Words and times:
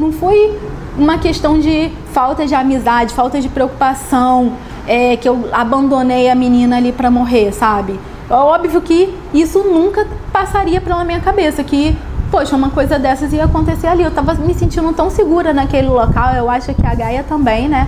Não 0.00 0.10
foi 0.10 0.58
uma 0.96 1.18
questão 1.18 1.60
de 1.60 1.90
falta 2.10 2.46
de 2.46 2.54
amizade, 2.54 3.12
falta 3.12 3.38
de 3.38 3.50
preocupação, 3.50 4.56
é, 4.86 5.14
que 5.18 5.28
eu 5.28 5.50
abandonei 5.52 6.30
a 6.30 6.34
menina 6.34 6.78
ali 6.78 6.90
para 6.90 7.10
morrer, 7.10 7.52
sabe? 7.52 8.00
É 8.30 8.32
óbvio 8.32 8.80
que 8.80 9.14
isso 9.34 9.58
nunca 9.62 10.08
passaria 10.32 10.80
pela 10.80 11.04
minha 11.04 11.20
cabeça, 11.20 11.62
que, 11.62 11.94
poxa, 12.30 12.56
uma 12.56 12.70
coisa 12.70 12.98
dessas 12.98 13.34
ia 13.34 13.44
acontecer 13.44 13.88
ali. 13.88 14.02
Eu 14.02 14.10
tava 14.10 14.32
me 14.36 14.54
sentindo 14.54 14.90
tão 14.94 15.10
segura 15.10 15.52
naquele 15.52 15.88
local, 15.88 16.34
eu 16.34 16.48
acho 16.48 16.72
que 16.72 16.86
a 16.86 16.94
Gaia 16.94 17.22
também, 17.22 17.68
né? 17.68 17.86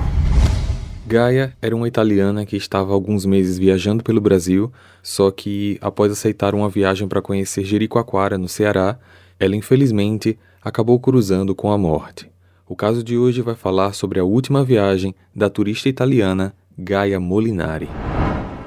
Gaia 1.07 1.55
era 1.63 1.75
uma 1.75 1.89
italiana 1.89 2.45
que 2.45 2.59
estava 2.59 2.93
alguns 2.93 3.25
meses 3.25 3.57
viajando 3.57 4.05
pelo 4.05 4.21
Brasil, 4.21 4.71
só 5.03 5.31
que 5.31 5.79
após 5.81 6.13
aceitar 6.13 6.55
uma 6.55 6.69
viagem 6.69 7.09
para 7.09 7.23
conhecer 7.23 7.65
Jericoacoara, 7.65 8.37
no 8.37 8.51
Ceará, 8.51 8.99
ela 9.41 9.57
infelizmente 9.57 10.39
acabou 10.63 10.99
cruzando 11.01 11.55
com 11.55 11.73
a 11.73 11.79
morte. 11.79 12.31
O 12.69 12.77
caso 12.77 13.03
de 13.03 13.19
hoje 13.19 13.43
vai 13.43 13.55
falar 13.55 13.93
sobre 13.93 14.21
a 14.21 14.25
última 14.25 14.65
viagem 14.65 15.15
da 15.35 15.51
turista 15.51 15.89
italiana 15.89 16.55
Gaia 16.79 17.19
Molinari. 17.19 17.89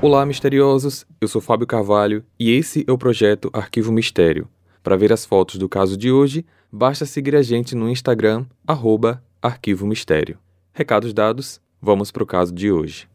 Olá, 0.01 0.25
misteriosos! 0.25 1.05
Eu 1.21 1.27
sou 1.27 1.41
Fábio 1.41 1.65
Carvalho 1.65 2.23
e 2.37 2.51
esse 2.51 2.83
é 2.85 2.91
o 2.91 2.97
projeto 2.97 3.49
Arquivo 3.53 3.91
Mistério. 3.91 4.47
Para 4.83 4.97
ver 4.97 5.11
as 5.11 5.25
fotos 5.25 5.55
do 5.55 5.69
caso 5.69 5.97
de 5.97 6.11
hoje, 6.11 6.45
basta 6.71 7.05
seguir 7.05 7.35
a 7.35 7.41
gente 7.41 7.73
no 7.73 7.89
Instagram, 7.89 8.45
arroba 8.67 9.23
Arquivo 9.41 9.87
Mistério. 9.87 10.37
Recados 10.73 11.13
dados, 11.13 11.61
vamos 11.81 12.11
para 12.11 12.23
o 12.23 12.27
caso 12.27 12.53
de 12.53 12.71
hoje. 12.71 13.07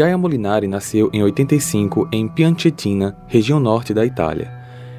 Gaia 0.00 0.16
Molinari 0.16 0.66
nasceu 0.66 1.10
em 1.12 1.22
85 1.22 2.08
em 2.10 2.26
Piancetina, 2.26 3.14
região 3.26 3.60
norte 3.60 3.92
da 3.92 4.02
Itália. 4.02 4.50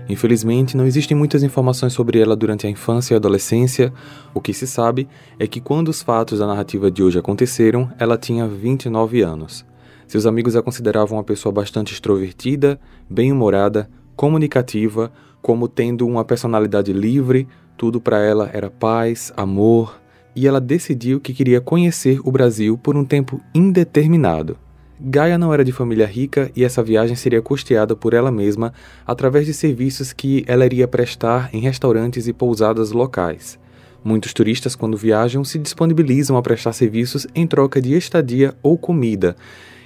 Infelizmente, 0.07 0.77
não 0.77 0.85
existem 0.85 1.17
muitas 1.17 1.41
informações 1.41 1.91
sobre 1.91 2.20
ela 2.20 2.35
durante 2.35 2.67
a 2.67 2.70
infância 2.70 3.15
e 3.15 3.17
adolescência. 3.17 3.91
O 4.31 4.39
que 4.39 4.53
se 4.53 4.67
sabe 4.67 5.07
é 5.39 5.48
que 5.48 5.59
quando 5.59 5.87
os 5.87 6.03
fatos 6.03 6.37
da 6.37 6.45
narrativa 6.45 6.91
de 6.91 7.01
hoje 7.01 7.17
aconteceram, 7.17 7.91
ela 7.98 8.15
tinha 8.15 8.48
29 8.48 9.23
anos. 9.23 9.65
Seus 10.05 10.27
amigos 10.27 10.55
a 10.55 10.61
consideravam 10.61 11.17
uma 11.17 11.23
pessoa 11.23 11.51
bastante 11.51 11.93
extrovertida, 11.93 12.79
bem-humorada, 13.09 13.89
comunicativa, 14.15 15.11
como 15.41 15.67
tendo 15.67 16.05
uma 16.05 16.23
personalidade 16.23 16.93
livre, 16.93 17.48
tudo 17.76 17.99
para 17.99 18.20
ela 18.20 18.51
era 18.54 18.70
paz, 18.70 19.33
amor, 19.35 19.99
e 20.35 20.45
ela 20.45 20.61
decidiu 20.61 21.20
que 21.20 21.33
queria 21.33 21.59
conhecer 21.59 22.20
o 22.23 22.31
Brasil 22.31 22.77
por 22.77 22.95
um 22.95 23.04
tempo 23.04 23.41
indeterminado. 23.51 24.57
Gaia 25.04 25.35
não 25.35 25.52
era 25.52 25.66
de 25.66 25.71
família 25.71 26.05
rica 26.05 26.52
e 26.55 26.63
essa 26.63 26.84
viagem 26.84 27.16
seria 27.16 27.41
custeada 27.41 27.96
por 27.96 28.13
ela 28.13 28.32
mesma 28.32 28.71
através 29.04 29.48
de 29.48 29.54
serviços 29.54 30.13
que 30.13 30.44
ela 30.46 30.63
iria 30.63 30.88
prestar 30.88 31.49
em 31.52 31.60
restaurantes 31.60 32.27
e 32.27 32.34
pousadas 32.34 32.91
locais. 32.91 33.57
Muitos 34.04 34.32
turistas, 34.32 34.76
quando 34.76 34.96
viajam, 34.96 35.44
se 35.44 35.57
disponibilizam 35.57 36.38
a 36.38 36.41
prestar 36.44 36.74
serviços 36.74 37.26
em 37.34 37.48
troca 37.48 37.82
de 37.82 37.98
estadia 37.98 38.54
ou 38.62 38.77
comida. 38.77 39.35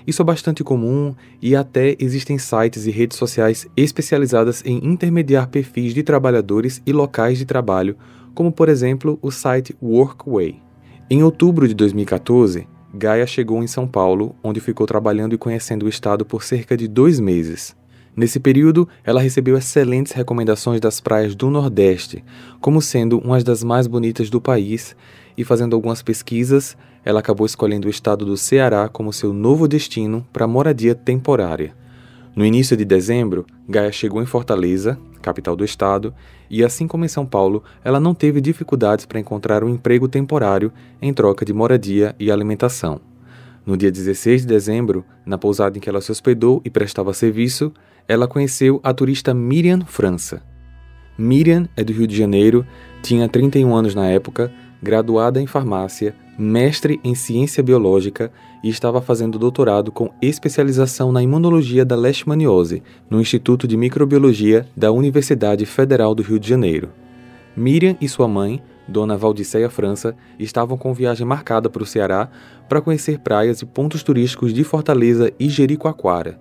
Isso 0.05 0.21
é 0.21 0.25
bastante 0.25 0.65
comum 0.65 1.15
e 1.41 1.55
até 1.55 1.95
existem 1.97 2.37
sites 2.37 2.85
e 2.85 2.91
redes 2.91 3.17
sociais 3.17 3.65
especializadas 3.77 4.61
em 4.65 4.85
intermediar 4.85 5.47
perfis 5.47 5.93
de 5.93 6.03
trabalhadores 6.03 6.81
e 6.85 6.91
locais 6.91 7.37
de 7.37 7.45
trabalho, 7.45 7.95
como 8.33 8.51
por 8.51 8.67
exemplo 8.67 9.17
o 9.21 9.31
site 9.31 9.73
Workway. 9.81 10.61
Em 11.09 11.23
outubro 11.23 11.67
de 11.69 11.73
2014, 11.73 12.67
Gaia 12.95 13.27
chegou 13.27 13.61
em 13.61 13.67
São 13.67 13.85
Paulo, 13.85 14.33
onde 14.41 14.61
ficou 14.61 14.87
trabalhando 14.87 15.35
e 15.35 15.37
conhecendo 15.37 15.85
o 15.85 15.89
estado 15.89 16.25
por 16.25 16.43
cerca 16.43 16.77
de 16.77 16.87
dois 16.87 17.19
meses. 17.19 17.75
Nesse 18.15 18.39
período, 18.39 18.87
ela 19.03 19.19
recebeu 19.19 19.57
excelentes 19.57 20.13
recomendações 20.13 20.79
das 20.79 21.01
praias 21.01 21.35
do 21.35 21.49
Nordeste, 21.49 22.23
como 22.61 22.81
sendo 22.81 23.19
uma 23.19 23.43
das 23.43 23.65
mais 23.65 23.85
bonitas 23.85 24.29
do 24.29 24.39
país, 24.39 24.95
e 25.37 25.43
fazendo 25.43 25.75
algumas 25.75 26.01
pesquisas, 26.01 26.77
ela 27.03 27.19
acabou 27.19 27.45
escolhendo 27.45 27.87
o 27.87 27.91
estado 27.91 28.23
do 28.23 28.37
Ceará 28.37 28.87
como 28.87 29.11
seu 29.11 29.33
novo 29.33 29.67
destino 29.67 30.25
para 30.31 30.47
moradia 30.47 30.95
temporária. 30.95 31.75
No 32.35 32.45
início 32.45 32.75
de 32.75 32.83
dezembro, 32.83 33.45
Gaia 33.67 33.93
chegou 33.93 34.21
em 34.21 34.25
Fortaleza, 34.25 34.99
capital 35.21 35.55
do 35.55 35.63
estado, 35.63 36.13
e 36.49 36.65
assim 36.65 36.85
como 36.85 37.05
em 37.05 37.07
São 37.07 37.25
Paulo, 37.25 37.63
ela 37.81 37.97
não 37.97 38.13
teve 38.13 38.41
dificuldades 38.41 39.05
para 39.05 39.19
encontrar 39.19 39.63
um 39.63 39.69
emprego 39.69 40.07
temporário 40.09 40.71
em 41.01 41.13
troca 41.13 41.45
de 41.45 41.53
moradia 41.53 42.13
e 42.19 42.29
alimentação. 42.29 42.99
No 43.65 43.77
dia 43.77 43.89
16 43.89 44.41
de 44.41 44.47
dezembro, 44.47 45.05
na 45.25 45.37
pousada 45.37 45.77
em 45.77 45.81
que 45.81 45.89
ela 45.89 46.01
se 46.01 46.11
hospedou 46.11 46.61
e 46.65 46.69
prestava 46.69 47.13
serviço, 47.13 47.71
ela 48.05 48.27
conheceu 48.27 48.81
a 48.83 48.93
turista 48.93 49.33
Miriam 49.33 49.85
França. 49.85 50.43
Miriam 51.17 51.69
é 51.77 51.85
do 51.85 51.93
Rio 51.93 52.05
de 52.05 52.17
Janeiro, 52.17 52.67
tinha 53.01 53.29
31 53.29 53.73
anos 53.73 53.95
na 53.95 54.07
época, 54.07 54.51
graduada 54.83 55.41
em 55.41 55.47
farmácia, 55.47 56.13
mestre 56.37 56.99
em 57.01 57.15
ciência 57.15 57.63
biológica 57.63 58.29
e 58.65 58.69
estava 58.69 58.99
fazendo 58.99 59.37
doutorado 59.37 59.91
com 59.91 60.09
especialização 60.19 61.11
na 61.11 61.21
imunologia 61.21 61.85
da 61.85 61.95
leishmaniose 61.95 62.81
no 63.07 63.21
Instituto 63.21 63.67
de 63.67 63.77
Microbiologia 63.77 64.65
da 64.75 64.91
Universidade 64.91 65.67
Federal 65.67 66.15
do 66.15 66.23
Rio 66.23 66.39
de 66.39 66.49
Janeiro. 66.49 66.89
Miriam 67.55 67.95
e 68.01 68.09
sua 68.09 68.27
mãe, 68.27 68.59
Dona 68.87 69.15
Valdiceia 69.15 69.69
França, 69.69 70.15
estavam 70.39 70.79
com 70.79 70.95
viagem 70.95 71.27
marcada 71.27 71.69
para 71.69 71.83
o 71.83 71.85
Ceará 71.85 72.27
para 72.67 72.81
conhecer 72.81 73.19
praias 73.19 73.61
e 73.61 73.67
pontos 73.67 74.01
turísticos 74.01 74.51
de 74.51 74.63
Fortaleza 74.63 75.31
e 75.39 75.47
Jericoacoara, 75.47 76.39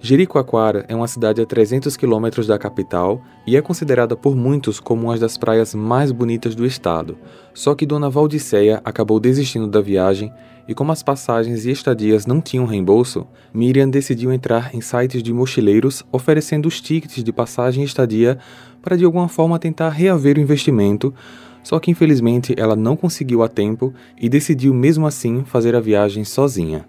Jericoacoara 0.00 0.84
é 0.88 0.94
uma 0.94 1.08
cidade 1.08 1.40
a 1.40 1.46
300 1.46 1.96
quilômetros 1.96 2.46
da 2.46 2.58
capital 2.58 3.22
e 3.46 3.56
é 3.56 3.62
considerada 3.62 4.14
por 4.14 4.36
muitos 4.36 4.78
como 4.78 5.04
uma 5.04 5.18
das 5.18 5.38
praias 5.38 5.74
mais 5.74 6.12
bonitas 6.12 6.54
do 6.54 6.66
estado. 6.66 7.16
Só 7.54 7.74
que 7.74 7.86
Dona 7.86 8.10
Valdiceia 8.10 8.80
acabou 8.84 9.18
desistindo 9.18 9.66
da 9.66 9.80
viagem 9.80 10.32
e 10.68 10.74
como 10.74 10.92
as 10.92 11.02
passagens 11.02 11.64
e 11.64 11.70
estadias 11.70 12.26
não 12.26 12.40
tinham 12.40 12.66
reembolso, 12.66 13.26
Miriam 13.54 13.88
decidiu 13.88 14.32
entrar 14.32 14.74
em 14.74 14.80
sites 14.80 15.22
de 15.22 15.32
mochileiros 15.32 16.04
oferecendo 16.12 16.66
os 16.66 16.80
tickets 16.80 17.24
de 17.24 17.32
passagem 17.32 17.82
e 17.82 17.86
estadia 17.86 18.38
para 18.82 18.96
de 18.96 19.04
alguma 19.04 19.28
forma 19.28 19.58
tentar 19.58 19.88
reaver 19.88 20.36
o 20.36 20.40
investimento, 20.40 21.14
só 21.62 21.80
que 21.80 21.90
infelizmente 21.90 22.54
ela 22.56 22.76
não 22.76 22.96
conseguiu 22.96 23.42
a 23.42 23.48
tempo 23.48 23.94
e 24.20 24.28
decidiu 24.28 24.74
mesmo 24.74 25.06
assim 25.06 25.42
fazer 25.44 25.74
a 25.74 25.80
viagem 25.80 26.22
sozinha. 26.22 26.84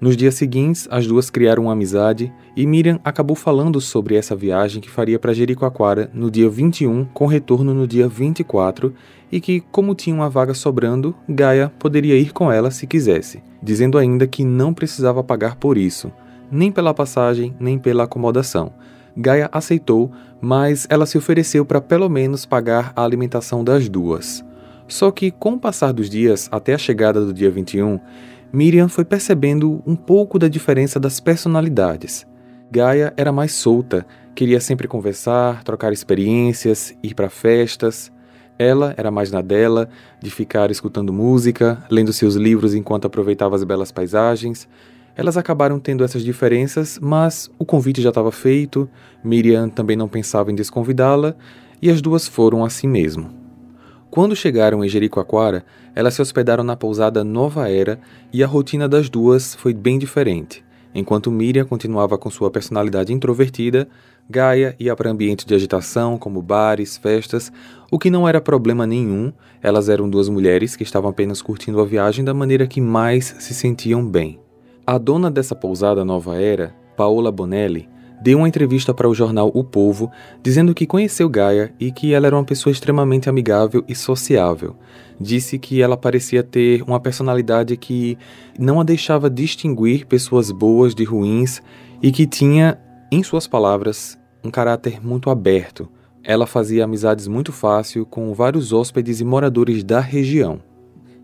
Nos 0.00 0.16
dias 0.16 0.34
seguintes, 0.34 0.88
as 0.90 1.06
duas 1.06 1.28
criaram 1.28 1.64
uma 1.64 1.72
amizade 1.72 2.32
e 2.56 2.66
Miriam 2.66 2.98
acabou 3.04 3.36
falando 3.36 3.82
sobre 3.82 4.14
essa 4.14 4.34
viagem 4.34 4.80
que 4.80 4.88
faria 4.88 5.18
para 5.18 5.34
Jericoacoara 5.34 6.10
no 6.14 6.30
dia 6.30 6.48
21, 6.48 7.04
com 7.12 7.26
retorno 7.26 7.74
no 7.74 7.86
dia 7.86 8.08
24, 8.08 8.94
e 9.30 9.42
que, 9.42 9.60
como 9.60 9.94
tinha 9.94 10.16
uma 10.16 10.30
vaga 10.30 10.54
sobrando, 10.54 11.14
Gaia 11.28 11.70
poderia 11.78 12.16
ir 12.16 12.32
com 12.32 12.50
ela 12.50 12.70
se 12.70 12.86
quisesse, 12.86 13.42
dizendo 13.62 13.98
ainda 13.98 14.26
que 14.26 14.42
não 14.42 14.72
precisava 14.72 15.22
pagar 15.22 15.56
por 15.56 15.76
isso, 15.76 16.10
nem 16.50 16.72
pela 16.72 16.94
passagem, 16.94 17.54
nem 17.60 17.78
pela 17.78 18.04
acomodação. 18.04 18.72
Gaia 19.14 19.50
aceitou, 19.52 20.10
mas 20.40 20.86
ela 20.88 21.04
se 21.04 21.18
ofereceu 21.18 21.62
para 21.66 21.80
pelo 21.80 22.08
menos 22.08 22.46
pagar 22.46 22.90
a 22.96 23.04
alimentação 23.04 23.62
das 23.62 23.86
duas. 23.86 24.42
Só 24.88 25.10
que, 25.10 25.30
com 25.30 25.52
o 25.52 25.58
passar 25.58 25.92
dos 25.92 26.08
dias 26.08 26.48
até 26.50 26.74
a 26.74 26.78
chegada 26.78 27.24
do 27.24 27.34
dia 27.34 27.50
21, 27.50 28.00
Miriam 28.52 28.88
foi 28.88 29.04
percebendo 29.04 29.80
um 29.86 29.94
pouco 29.94 30.38
da 30.38 30.48
diferença 30.48 30.98
das 30.98 31.20
personalidades. 31.20 32.26
Gaia 32.70 33.12
era 33.16 33.30
mais 33.30 33.52
solta, 33.52 34.04
queria 34.34 34.60
sempre 34.60 34.88
conversar, 34.88 35.62
trocar 35.62 35.92
experiências, 35.92 36.92
ir 37.02 37.14
para 37.14 37.30
festas. 37.30 38.10
Ela 38.58 38.92
era 38.96 39.10
mais 39.10 39.30
na 39.30 39.40
dela, 39.40 39.88
de 40.20 40.30
ficar 40.30 40.70
escutando 40.70 41.12
música, 41.12 41.82
lendo 41.90 42.12
seus 42.12 42.34
livros 42.34 42.74
enquanto 42.74 43.06
aproveitava 43.06 43.54
as 43.54 43.64
belas 43.64 43.92
paisagens. 43.92 44.68
Elas 45.16 45.36
acabaram 45.36 45.78
tendo 45.78 46.02
essas 46.02 46.22
diferenças, 46.22 46.98
mas 47.00 47.50
o 47.58 47.64
convite 47.64 48.02
já 48.02 48.08
estava 48.08 48.32
feito, 48.32 48.88
Miriam 49.22 49.68
também 49.68 49.96
não 49.96 50.08
pensava 50.08 50.50
em 50.50 50.54
desconvidá-la, 50.54 51.36
e 51.80 51.88
as 51.88 52.02
duas 52.02 52.26
foram 52.26 52.64
assim 52.64 52.88
mesmo. 52.88 53.39
Quando 54.10 54.34
chegaram 54.34 54.84
em 54.84 54.88
Jericoacoara, 54.88 55.64
elas 55.94 56.14
se 56.14 56.22
hospedaram 56.22 56.64
na 56.64 56.74
pousada 56.74 57.22
Nova 57.22 57.70
Era 57.70 58.00
e 58.32 58.42
a 58.42 58.46
rotina 58.46 58.88
das 58.88 59.08
duas 59.08 59.54
foi 59.54 59.72
bem 59.72 60.00
diferente. 60.00 60.64
Enquanto 60.92 61.30
Miriam 61.30 61.64
continuava 61.64 62.18
com 62.18 62.28
sua 62.28 62.50
personalidade 62.50 63.12
introvertida, 63.12 63.86
Gaia 64.28 64.74
ia 64.80 64.96
para 64.96 65.10
ambientes 65.10 65.44
de 65.44 65.54
agitação, 65.54 66.18
como 66.18 66.42
bares, 66.42 66.96
festas, 66.96 67.52
o 67.88 68.00
que 68.00 68.10
não 68.10 68.28
era 68.28 68.40
problema 68.40 68.84
nenhum, 68.84 69.32
elas 69.62 69.88
eram 69.88 70.10
duas 70.10 70.28
mulheres 70.28 70.74
que 70.74 70.82
estavam 70.82 71.10
apenas 71.10 71.40
curtindo 71.40 71.80
a 71.80 71.84
viagem 71.84 72.24
da 72.24 72.34
maneira 72.34 72.66
que 72.66 72.80
mais 72.80 73.36
se 73.38 73.54
sentiam 73.54 74.04
bem. 74.04 74.40
A 74.84 74.98
dona 74.98 75.30
dessa 75.30 75.54
pousada 75.54 76.04
Nova 76.04 76.36
Era, 76.36 76.74
Paola 76.96 77.30
Bonelli, 77.30 77.88
deu 78.20 78.38
uma 78.38 78.48
entrevista 78.48 78.92
para 78.92 79.08
o 79.08 79.14
jornal 79.14 79.50
O 79.54 79.64
Povo, 79.64 80.10
dizendo 80.42 80.74
que 80.74 80.86
conheceu 80.86 81.28
Gaia 81.28 81.72
e 81.80 81.90
que 81.90 82.12
ela 82.12 82.26
era 82.26 82.36
uma 82.36 82.44
pessoa 82.44 82.72
extremamente 82.72 83.28
amigável 83.28 83.84
e 83.88 83.94
sociável. 83.94 84.76
Disse 85.18 85.58
que 85.58 85.80
ela 85.80 85.96
parecia 85.96 86.42
ter 86.42 86.82
uma 86.82 87.00
personalidade 87.00 87.76
que 87.76 88.18
não 88.58 88.80
a 88.80 88.84
deixava 88.84 89.30
distinguir 89.30 90.06
pessoas 90.06 90.50
boas 90.50 90.94
de 90.94 91.04
ruins 91.04 91.62
e 92.02 92.12
que 92.12 92.26
tinha, 92.26 92.78
em 93.10 93.22
suas 93.22 93.46
palavras, 93.46 94.18
um 94.44 94.50
caráter 94.50 95.04
muito 95.04 95.30
aberto. 95.30 95.88
Ela 96.22 96.46
fazia 96.46 96.84
amizades 96.84 97.26
muito 97.26 97.52
fácil 97.52 98.04
com 98.04 98.32
vários 98.34 98.72
hóspedes 98.72 99.20
e 99.20 99.24
moradores 99.24 99.82
da 99.82 100.00
região. 100.00 100.60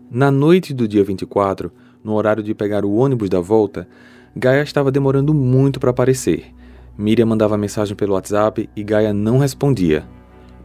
Na 0.09 0.31
noite 0.31 0.73
do 0.73 0.87
dia 0.87 1.03
24, 1.03 1.71
no 2.03 2.13
horário 2.13 2.41
de 2.41 2.55
pegar 2.55 2.85
o 2.85 2.95
ônibus 2.95 3.29
da 3.29 3.39
volta, 3.39 3.87
Gaia 4.35 4.61
estava 4.61 4.91
demorando 4.91 5.33
muito 5.33 5.79
para 5.79 5.89
aparecer. 5.89 6.56
Miriam 6.97 7.27
mandava 7.27 7.57
mensagem 7.57 7.95
pelo 7.95 8.13
WhatsApp 8.13 8.67
e 8.75 8.83
Gaia 8.83 9.13
não 9.13 9.37
respondia. 9.37 10.05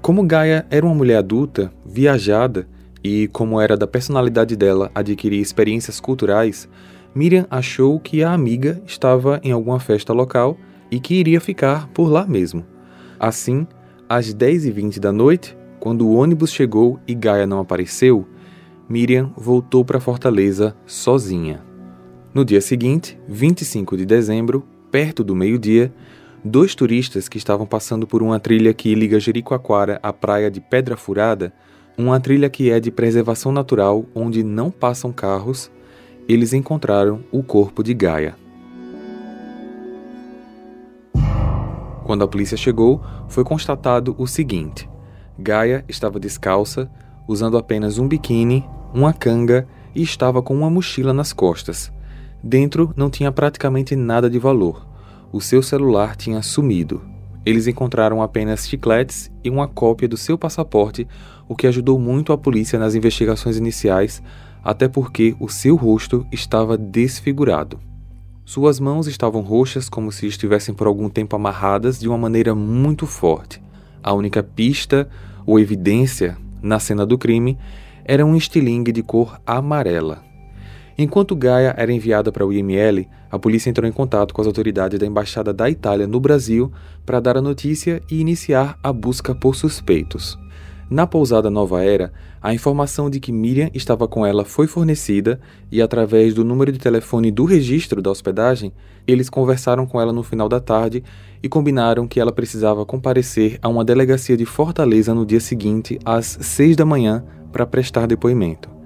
Como 0.00 0.22
Gaia 0.24 0.66
era 0.70 0.86
uma 0.86 0.94
mulher 0.94 1.18
adulta, 1.18 1.72
viajada, 1.84 2.66
e 3.04 3.28
como 3.28 3.60
era 3.60 3.76
da 3.76 3.86
personalidade 3.86 4.56
dela 4.56 4.90
adquirir 4.94 5.40
experiências 5.40 6.00
culturais, 6.00 6.68
Miriam 7.14 7.46
achou 7.50 8.00
que 8.00 8.22
a 8.22 8.32
amiga 8.32 8.82
estava 8.86 9.40
em 9.42 9.52
alguma 9.52 9.78
festa 9.78 10.12
local 10.12 10.56
e 10.90 10.98
que 10.98 11.14
iria 11.14 11.40
ficar 11.40 11.88
por 11.88 12.08
lá 12.08 12.26
mesmo. 12.26 12.64
Assim, 13.20 13.66
às 14.08 14.34
10h20 14.34 14.98
da 14.98 15.12
noite, 15.12 15.56
quando 15.78 16.06
o 16.06 16.14
ônibus 16.14 16.52
chegou 16.52 16.98
e 17.06 17.14
Gaia 17.14 17.46
não 17.46 17.60
apareceu, 17.60 18.26
Miriam 18.88 19.32
voltou 19.36 19.84
para 19.84 20.00
Fortaleza 20.00 20.74
sozinha. 20.86 21.62
No 22.32 22.44
dia 22.44 22.60
seguinte, 22.60 23.18
25 23.28 23.96
de 23.96 24.06
dezembro, 24.06 24.64
perto 24.90 25.22
do 25.22 25.34
meio-dia, 25.34 25.92
dois 26.44 26.74
turistas 26.74 27.28
que 27.28 27.38
estavam 27.38 27.66
passando 27.66 28.06
por 28.06 28.22
uma 28.22 28.40
trilha 28.40 28.74
que 28.74 28.94
liga 28.94 29.20
Jericoacoara 29.20 30.00
à 30.02 30.12
praia 30.12 30.50
de 30.50 30.60
Pedra 30.60 30.96
Furada, 30.96 31.52
uma 31.96 32.18
trilha 32.18 32.50
que 32.50 32.70
é 32.70 32.80
de 32.80 32.90
preservação 32.90 33.52
natural 33.52 34.04
onde 34.14 34.42
não 34.42 34.70
passam 34.70 35.12
carros, 35.12 35.70
eles 36.28 36.52
encontraram 36.52 37.20
o 37.30 37.42
corpo 37.42 37.82
de 37.82 37.94
Gaia. 37.94 38.34
Quando 42.04 42.24
a 42.24 42.28
polícia 42.28 42.56
chegou, 42.56 43.00
foi 43.28 43.44
constatado 43.44 44.14
o 44.18 44.26
seguinte: 44.26 44.88
Gaia 45.38 45.84
estava 45.88 46.18
descalça, 46.18 46.90
usando 47.28 47.56
apenas 47.56 47.98
um 47.98 48.08
biquíni, 48.08 48.68
uma 48.92 49.12
canga 49.12 49.66
e 49.94 50.02
estava 50.02 50.42
com 50.42 50.54
uma 50.54 50.70
mochila 50.70 51.12
nas 51.12 51.32
costas. 51.32 51.92
Dentro 52.42 52.92
não 52.96 53.08
tinha 53.08 53.30
praticamente 53.30 53.94
nada 53.94 54.28
de 54.28 54.38
valor. 54.38 54.91
O 55.32 55.40
seu 55.40 55.62
celular 55.62 56.14
tinha 56.14 56.42
sumido. 56.42 57.00
Eles 57.44 57.66
encontraram 57.66 58.20
apenas 58.20 58.68
chicletes 58.68 59.32
e 59.42 59.48
uma 59.48 59.66
cópia 59.66 60.06
do 60.06 60.16
seu 60.16 60.36
passaporte, 60.36 61.08
o 61.48 61.56
que 61.56 61.66
ajudou 61.66 61.98
muito 61.98 62.34
a 62.34 62.38
polícia 62.38 62.78
nas 62.78 62.94
investigações 62.94 63.56
iniciais, 63.56 64.22
até 64.62 64.88
porque 64.88 65.34
o 65.40 65.48
seu 65.48 65.74
rosto 65.74 66.26
estava 66.30 66.76
desfigurado. 66.76 67.80
Suas 68.44 68.78
mãos 68.78 69.06
estavam 69.06 69.40
roxas 69.40 69.88
como 69.88 70.12
se 70.12 70.26
estivessem 70.26 70.74
por 70.74 70.86
algum 70.86 71.08
tempo 71.08 71.34
amarradas 71.34 71.98
de 71.98 72.06
uma 72.06 72.18
maneira 72.18 72.54
muito 72.54 73.06
forte. 73.06 73.62
A 74.02 74.12
única 74.12 74.42
pista 74.42 75.08
ou 75.46 75.58
evidência 75.58 76.36
na 76.60 76.78
cena 76.78 77.06
do 77.06 77.16
crime 77.16 77.56
era 78.04 78.26
um 78.26 78.36
estilingue 78.36 78.92
de 78.92 79.02
cor 79.02 79.40
amarela. 79.46 80.22
Enquanto 80.98 81.34
Gaia 81.34 81.74
era 81.76 81.90
enviada 81.90 82.30
para 82.30 82.46
o 82.46 82.52
IML, 82.52 83.08
a 83.32 83.38
polícia 83.38 83.70
entrou 83.70 83.88
em 83.88 83.92
contato 83.92 84.34
com 84.34 84.42
as 84.42 84.46
autoridades 84.46 84.98
da 84.98 85.06
Embaixada 85.06 85.54
da 85.54 85.70
Itália 85.70 86.06
no 86.06 86.20
Brasil 86.20 86.70
para 87.06 87.18
dar 87.18 87.38
a 87.38 87.40
notícia 87.40 88.02
e 88.10 88.20
iniciar 88.20 88.78
a 88.82 88.92
busca 88.92 89.34
por 89.34 89.56
suspeitos. 89.56 90.38
Na 90.90 91.06
pousada 91.06 91.48
Nova 91.48 91.82
Era, 91.82 92.12
a 92.42 92.52
informação 92.52 93.08
de 93.08 93.18
que 93.18 93.32
Miriam 93.32 93.70
estava 93.72 94.06
com 94.06 94.26
ela 94.26 94.44
foi 94.44 94.66
fornecida 94.66 95.40
e, 95.70 95.80
através 95.80 96.34
do 96.34 96.44
número 96.44 96.70
de 96.70 96.78
telefone 96.78 97.30
do 97.30 97.46
registro 97.46 98.02
da 98.02 98.10
hospedagem, 98.10 98.70
eles 99.06 99.30
conversaram 99.30 99.86
com 99.86 99.98
ela 99.98 100.12
no 100.12 100.22
final 100.22 100.50
da 100.50 100.60
tarde 100.60 101.02
e 101.42 101.48
combinaram 101.48 102.06
que 102.06 102.20
ela 102.20 102.32
precisava 102.32 102.84
comparecer 102.84 103.58
a 103.62 103.68
uma 103.70 103.82
delegacia 103.82 104.36
de 104.36 104.44
Fortaleza 104.44 105.14
no 105.14 105.24
dia 105.24 105.40
seguinte, 105.40 105.98
às 106.04 106.36
seis 106.42 106.76
da 106.76 106.84
manhã, 106.84 107.24
para 107.50 107.64
prestar 107.64 108.06
depoimento. 108.06 108.81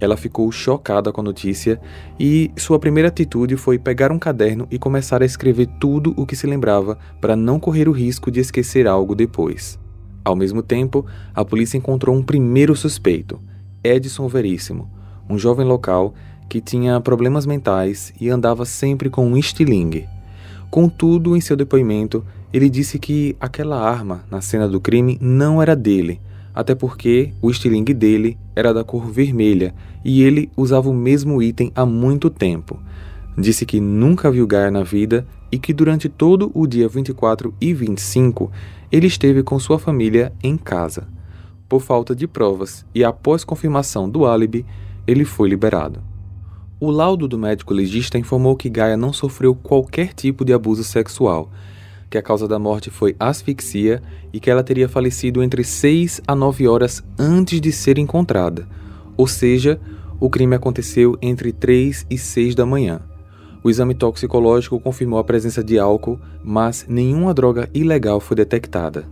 Ela 0.00 0.16
ficou 0.16 0.50
chocada 0.52 1.12
com 1.12 1.20
a 1.20 1.24
notícia 1.24 1.80
e 2.18 2.50
sua 2.56 2.78
primeira 2.78 3.08
atitude 3.08 3.56
foi 3.56 3.78
pegar 3.78 4.12
um 4.12 4.18
caderno 4.18 4.66
e 4.70 4.78
começar 4.78 5.22
a 5.22 5.26
escrever 5.26 5.66
tudo 5.80 6.14
o 6.16 6.24
que 6.24 6.36
se 6.36 6.46
lembrava 6.46 6.98
para 7.20 7.34
não 7.34 7.58
correr 7.58 7.88
o 7.88 7.92
risco 7.92 8.30
de 8.30 8.40
esquecer 8.40 8.86
algo 8.86 9.14
depois. 9.14 9.78
Ao 10.24 10.36
mesmo 10.36 10.62
tempo, 10.62 11.04
a 11.34 11.44
polícia 11.44 11.76
encontrou 11.76 12.14
um 12.14 12.22
primeiro 12.22 12.76
suspeito, 12.76 13.40
Edson 13.82 14.28
Veríssimo, 14.28 14.88
um 15.28 15.38
jovem 15.38 15.66
local 15.66 16.14
que 16.48 16.60
tinha 16.60 17.00
problemas 17.00 17.44
mentais 17.44 18.12
e 18.20 18.28
andava 18.28 18.64
sempre 18.64 19.10
com 19.10 19.26
um 19.26 19.36
estilingue. 19.36 20.08
Contudo, 20.70 21.36
em 21.36 21.40
seu 21.40 21.56
depoimento, 21.56 22.24
ele 22.52 22.70
disse 22.70 22.98
que 22.98 23.36
aquela 23.40 23.80
arma 23.80 24.24
na 24.30 24.40
cena 24.40 24.68
do 24.68 24.80
crime 24.80 25.18
não 25.20 25.60
era 25.60 25.74
dele 25.74 26.20
até 26.58 26.74
porque 26.74 27.32
o 27.40 27.52
estilingue 27.52 27.94
dele 27.94 28.36
era 28.56 28.74
da 28.74 28.82
cor 28.82 29.06
vermelha 29.06 29.72
e 30.04 30.24
ele 30.24 30.50
usava 30.56 30.90
o 30.90 30.92
mesmo 30.92 31.40
item 31.40 31.70
há 31.72 31.86
muito 31.86 32.28
tempo. 32.28 32.80
Disse 33.38 33.64
que 33.64 33.78
nunca 33.78 34.28
viu 34.28 34.44
Gaia 34.44 34.68
na 34.68 34.82
vida 34.82 35.24
e 35.52 35.56
que 35.56 35.72
durante 35.72 36.08
todo 36.08 36.50
o 36.52 36.66
dia 36.66 36.88
24 36.88 37.54
e 37.60 37.72
25 37.72 38.50
ele 38.90 39.06
esteve 39.06 39.44
com 39.44 39.56
sua 39.60 39.78
família 39.78 40.32
em 40.42 40.56
casa. 40.56 41.06
Por 41.68 41.80
falta 41.80 42.12
de 42.12 42.26
provas 42.26 42.84
e 42.92 43.04
após 43.04 43.44
confirmação 43.44 44.10
do 44.10 44.26
álibi, 44.26 44.66
ele 45.06 45.24
foi 45.24 45.48
liberado. 45.48 46.02
O 46.80 46.90
laudo 46.90 47.28
do 47.28 47.38
médico 47.38 47.72
legista 47.72 48.18
informou 48.18 48.56
que 48.56 48.68
Gaia 48.68 48.96
não 48.96 49.12
sofreu 49.12 49.54
qualquer 49.54 50.12
tipo 50.12 50.44
de 50.44 50.52
abuso 50.52 50.82
sexual 50.82 51.52
que 52.10 52.18
a 52.18 52.22
causa 52.22 52.48
da 52.48 52.58
morte 52.58 52.90
foi 52.90 53.14
asfixia 53.18 54.02
e 54.32 54.40
que 54.40 54.50
ela 54.50 54.62
teria 54.62 54.88
falecido 54.88 55.42
entre 55.42 55.62
6 55.62 56.22
a 56.26 56.34
9 56.34 56.66
horas 56.66 57.02
antes 57.18 57.60
de 57.60 57.72
ser 57.72 57.98
encontrada, 57.98 58.66
ou 59.16 59.26
seja, 59.26 59.80
o 60.20 60.28
crime 60.28 60.54
aconteceu 60.54 61.16
entre 61.20 61.52
3 61.52 62.06
e 62.10 62.18
6 62.18 62.54
da 62.54 62.66
manhã. 62.66 63.00
O 63.62 63.70
exame 63.70 63.94
toxicológico 63.94 64.80
confirmou 64.80 65.18
a 65.18 65.24
presença 65.24 65.62
de 65.62 65.78
álcool, 65.78 66.18
mas 66.42 66.86
nenhuma 66.88 67.34
droga 67.34 67.68
ilegal 67.74 68.20
foi 68.20 68.36
detectada. 68.36 69.06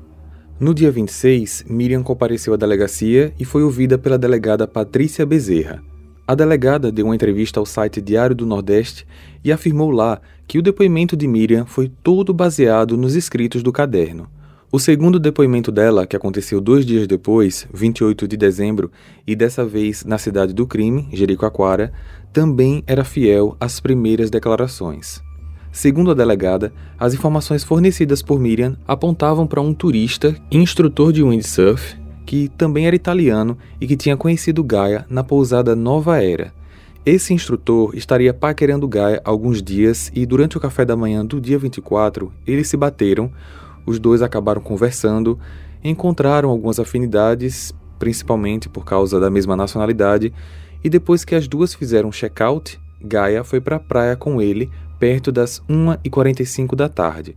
No 0.59 0.73
dia 0.73 0.91
26, 0.91 1.67
Miriam 1.69 2.03
compareceu 2.03 2.55
à 2.55 2.57
delegacia 2.57 3.33
e 3.39 3.45
foi 3.45 3.63
ouvida 3.63 3.99
pela 3.99 4.17
delegada 4.17 4.67
Patrícia 4.67 5.27
Bezerra. 5.27 5.83
A 6.27 6.35
delegada 6.35 6.91
deu 6.91 7.05
uma 7.05 7.15
entrevista 7.15 7.61
ao 7.61 7.67
site 7.67 8.01
Diário 8.01 8.35
do 8.35 8.47
Nordeste 8.47 9.07
e 9.47 9.53
afirmou 9.53 9.93
lá 9.93 10.21
que 10.49 10.59
o 10.59 10.63
depoimento 10.63 11.17
de 11.17 11.29
Miriam 11.29 11.65
foi 11.67 11.89
todo 12.03 12.35
baseado 12.35 12.97
nos 12.97 13.15
escritos 13.15 13.63
do 13.63 13.71
caderno. 13.71 14.29
O 14.73 14.81
segundo 14.81 15.21
depoimento 15.21 15.71
dela, 15.71 16.05
que 16.05 16.17
aconteceu 16.17 16.61
dois 16.61 16.85
dias 16.85 17.07
depois, 17.07 17.65
28 17.73 18.27
de 18.27 18.37
dezembro, 18.37 18.91
e 19.25 19.37
dessa 19.37 19.65
vez 19.65 20.05
na 20.05 20.19
cidade 20.19 20.53
do 20.53 20.67
crime, 20.67 21.09
Jericoacoara, 21.13 21.93
também 22.33 22.83
era 22.89 23.05
fiel 23.05 23.57
às 23.61 23.79
primeiras 23.79 24.31
declarações. 24.31 25.23
Segundo 25.71 26.11
a 26.11 26.15
delegada, 26.15 26.73
as 26.99 27.15
informações 27.15 27.63
fornecidas 27.63 28.23
por 28.23 28.41
Miriam 28.41 28.77
apontavam 28.85 29.47
para 29.47 29.61
um 29.61 29.73
turista, 29.73 30.35
instrutor 30.51 31.13
de 31.13 31.23
windsurf, 31.23 31.97
que 32.27 32.49
também 32.49 32.89
era 32.89 32.97
italiano 32.97 33.57
e 33.81 33.87
que 33.87 33.97
tinha 33.97 34.17
conhecido 34.17 34.65
Gaia 34.65 35.07
na 35.09 35.23
pousada 35.23 35.77
Nova 35.77 36.21
Era. 36.21 36.53
Esse 37.07 37.33
instrutor 37.33 37.95
estaria 37.95 38.35
paquerando 38.35 38.89
Gaia 38.89 39.23
alguns 39.25 39.63
dias 39.63 40.11
e 40.13 40.27
durante 40.27 40.57
o 40.57 40.61
café 40.61 40.85
da 40.85 40.97
manhã 40.97 41.25
do 41.25 41.41
dia 41.41 41.57
24, 41.57 42.33
eles 42.45 42.69
se 42.69 42.77
bateram, 42.77 43.31
os 43.87 44.01
dois 44.01 44.23
acabaram 44.23 44.61
conversando, 44.61 45.39
encontraram 45.85 46.51
algumas 46.51 46.81
afinidades, 46.81 47.73
principalmente 47.97 48.69
por 48.69 48.85
causa 48.85 49.21
da 49.21 49.31
mesma 49.31 49.55
nacionalidade, 49.55 50.35
e 50.83 50.91
depois 50.91 51.25
que 51.25 51.37
as 51.37 51.47
duas 51.47 51.73
fizeram 51.73 52.11
check-out, 52.11 52.77
Gaia 53.01 53.45
foi 53.45 53.61
para 53.61 53.77
a 53.77 53.81
praia 53.81 54.17
com 54.17 54.43
ele 54.43 54.69
perto 54.99 55.31
das 55.31 55.63
1h45 55.71 56.75
da 56.75 56.89
tarde. 56.89 57.37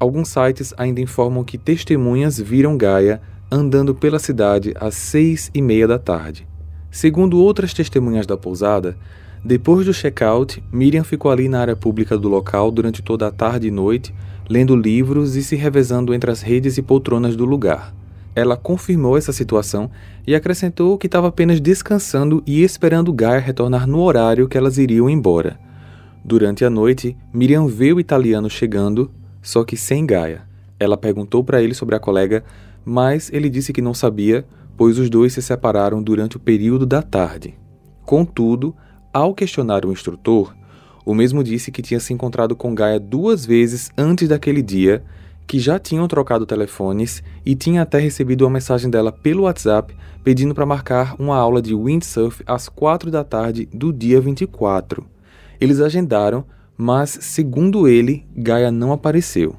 Alguns 0.00 0.30
sites 0.30 0.72
ainda 0.78 1.02
informam 1.02 1.44
que 1.44 1.58
testemunhas 1.58 2.40
viram 2.40 2.78
Gaia 2.78 3.20
andando 3.50 3.94
pela 3.94 4.18
cidade 4.18 4.72
às 4.80 4.94
seis 4.94 5.50
e 5.52 5.60
meia 5.60 5.86
da 5.86 5.98
tarde. 5.98 6.50
Segundo 6.92 7.38
outras 7.38 7.72
testemunhas 7.72 8.26
da 8.26 8.36
pousada, 8.36 8.98
depois 9.42 9.86
do 9.86 9.94
check-out, 9.94 10.62
Miriam 10.70 11.02
ficou 11.02 11.30
ali 11.30 11.48
na 11.48 11.58
área 11.58 11.74
pública 11.74 12.18
do 12.18 12.28
local 12.28 12.70
durante 12.70 13.00
toda 13.00 13.26
a 13.26 13.30
tarde 13.30 13.68
e 13.68 13.70
noite, 13.70 14.14
lendo 14.46 14.76
livros 14.76 15.34
e 15.34 15.42
se 15.42 15.56
revezando 15.56 16.12
entre 16.12 16.30
as 16.30 16.42
redes 16.42 16.76
e 16.76 16.82
poltronas 16.82 17.34
do 17.34 17.46
lugar. 17.46 17.94
Ela 18.34 18.58
confirmou 18.58 19.16
essa 19.16 19.32
situação 19.32 19.90
e 20.26 20.34
acrescentou 20.34 20.98
que 20.98 21.06
estava 21.06 21.28
apenas 21.28 21.62
descansando 21.62 22.42
e 22.46 22.62
esperando 22.62 23.10
Gaia 23.10 23.40
retornar 23.40 23.86
no 23.86 24.02
horário 24.02 24.46
que 24.46 24.58
elas 24.58 24.76
iriam 24.76 25.08
embora. 25.08 25.58
Durante 26.22 26.62
a 26.62 26.68
noite, 26.68 27.16
Miriam 27.32 27.66
vê 27.66 27.90
o 27.94 28.00
italiano 28.00 28.50
chegando, 28.50 29.10
só 29.40 29.64
que 29.64 29.78
sem 29.78 30.04
Gaia. 30.04 30.42
Ela 30.78 30.98
perguntou 30.98 31.42
para 31.42 31.62
ele 31.62 31.72
sobre 31.72 31.96
a 31.96 32.00
colega, 32.00 32.44
mas 32.84 33.30
ele 33.32 33.48
disse 33.48 33.72
que 33.72 33.80
não 33.80 33.94
sabia, 33.94 34.44
pois 34.76 34.98
os 34.98 35.08
dois 35.08 35.32
se 35.32 35.42
separaram 35.42 36.02
durante 36.02 36.36
o 36.36 36.40
período 36.40 36.86
da 36.86 37.02
tarde. 37.02 37.54
Contudo, 38.04 38.74
ao 39.12 39.34
questionar 39.34 39.84
o 39.84 39.92
instrutor, 39.92 40.54
o 41.04 41.14
mesmo 41.14 41.42
disse 41.42 41.70
que 41.70 41.82
tinha 41.82 42.00
se 42.00 42.12
encontrado 42.12 42.54
com 42.54 42.74
Gaia 42.74 42.98
duas 42.98 43.44
vezes 43.44 43.90
antes 43.96 44.28
daquele 44.28 44.62
dia, 44.62 45.02
que 45.46 45.58
já 45.58 45.78
tinham 45.78 46.06
trocado 46.06 46.46
telefones 46.46 47.22
e 47.44 47.54
tinha 47.54 47.82
até 47.82 47.98
recebido 47.98 48.44
uma 48.44 48.52
mensagem 48.52 48.88
dela 48.88 49.12
pelo 49.12 49.42
WhatsApp 49.42 49.94
pedindo 50.22 50.54
para 50.54 50.64
marcar 50.64 51.16
uma 51.18 51.36
aula 51.36 51.60
de 51.60 51.74
windsurf 51.74 52.42
às 52.46 52.68
quatro 52.68 53.10
da 53.10 53.24
tarde 53.24 53.68
do 53.72 53.92
dia 53.92 54.20
24. 54.20 55.04
Eles 55.60 55.80
agendaram, 55.80 56.44
mas, 56.76 57.10
segundo 57.20 57.88
ele, 57.88 58.24
Gaia 58.36 58.70
não 58.70 58.92
apareceu. 58.92 59.56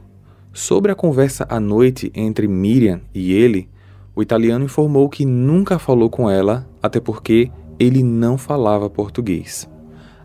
Sobre 0.52 0.92
a 0.92 0.96
conversa 0.96 1.46
à 1.50 1.60
noite 1.60 2.12
entre 2.16 2.48
Miriam 2.48 3.02
e 3.14 3.34
ele, 3.34 3.70
o 4.16 4.22
italiano 4.22 4.66
informou 4.66 5.10
que 5.10 5.26
nunca 5.26 5.80
falou 5.80 6.10
com 6.10 6.30
ela, 6.30 6.68
até 6.82 7.00
porque 7.00 7.52
ele 7.80 8.04
não 8.04 8.38
falava 8.38 8.90
português. 8.90 9.70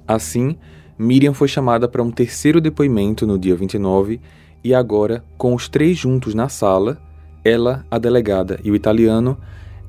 Assim, 0.07 0.57
Miriam 0.99 1.33
foi 1.33 1.49
chamada 1.49 1.89
para 1.89 2.03
um 2.03 2.11
terceiro 2.11 2.61
depoimento 2.61 3.27
no 3.27 3.39
dia 3.39 3.57
29 3.57 4.21
e 4.63 4.75
agora, 4.75 5.25
com 5.39 5.55
os 5.55 5.69
três 5.69 5.97
juntos 5.97 6.35
na 6.35 6.49
sala, 6.49 6.99
ela, 7.45 7.87
a 7.91 7.99
delegada 7.99 8.61
e 8.63 8.71
o 8.71 8.77
italiano, 8.77 9.39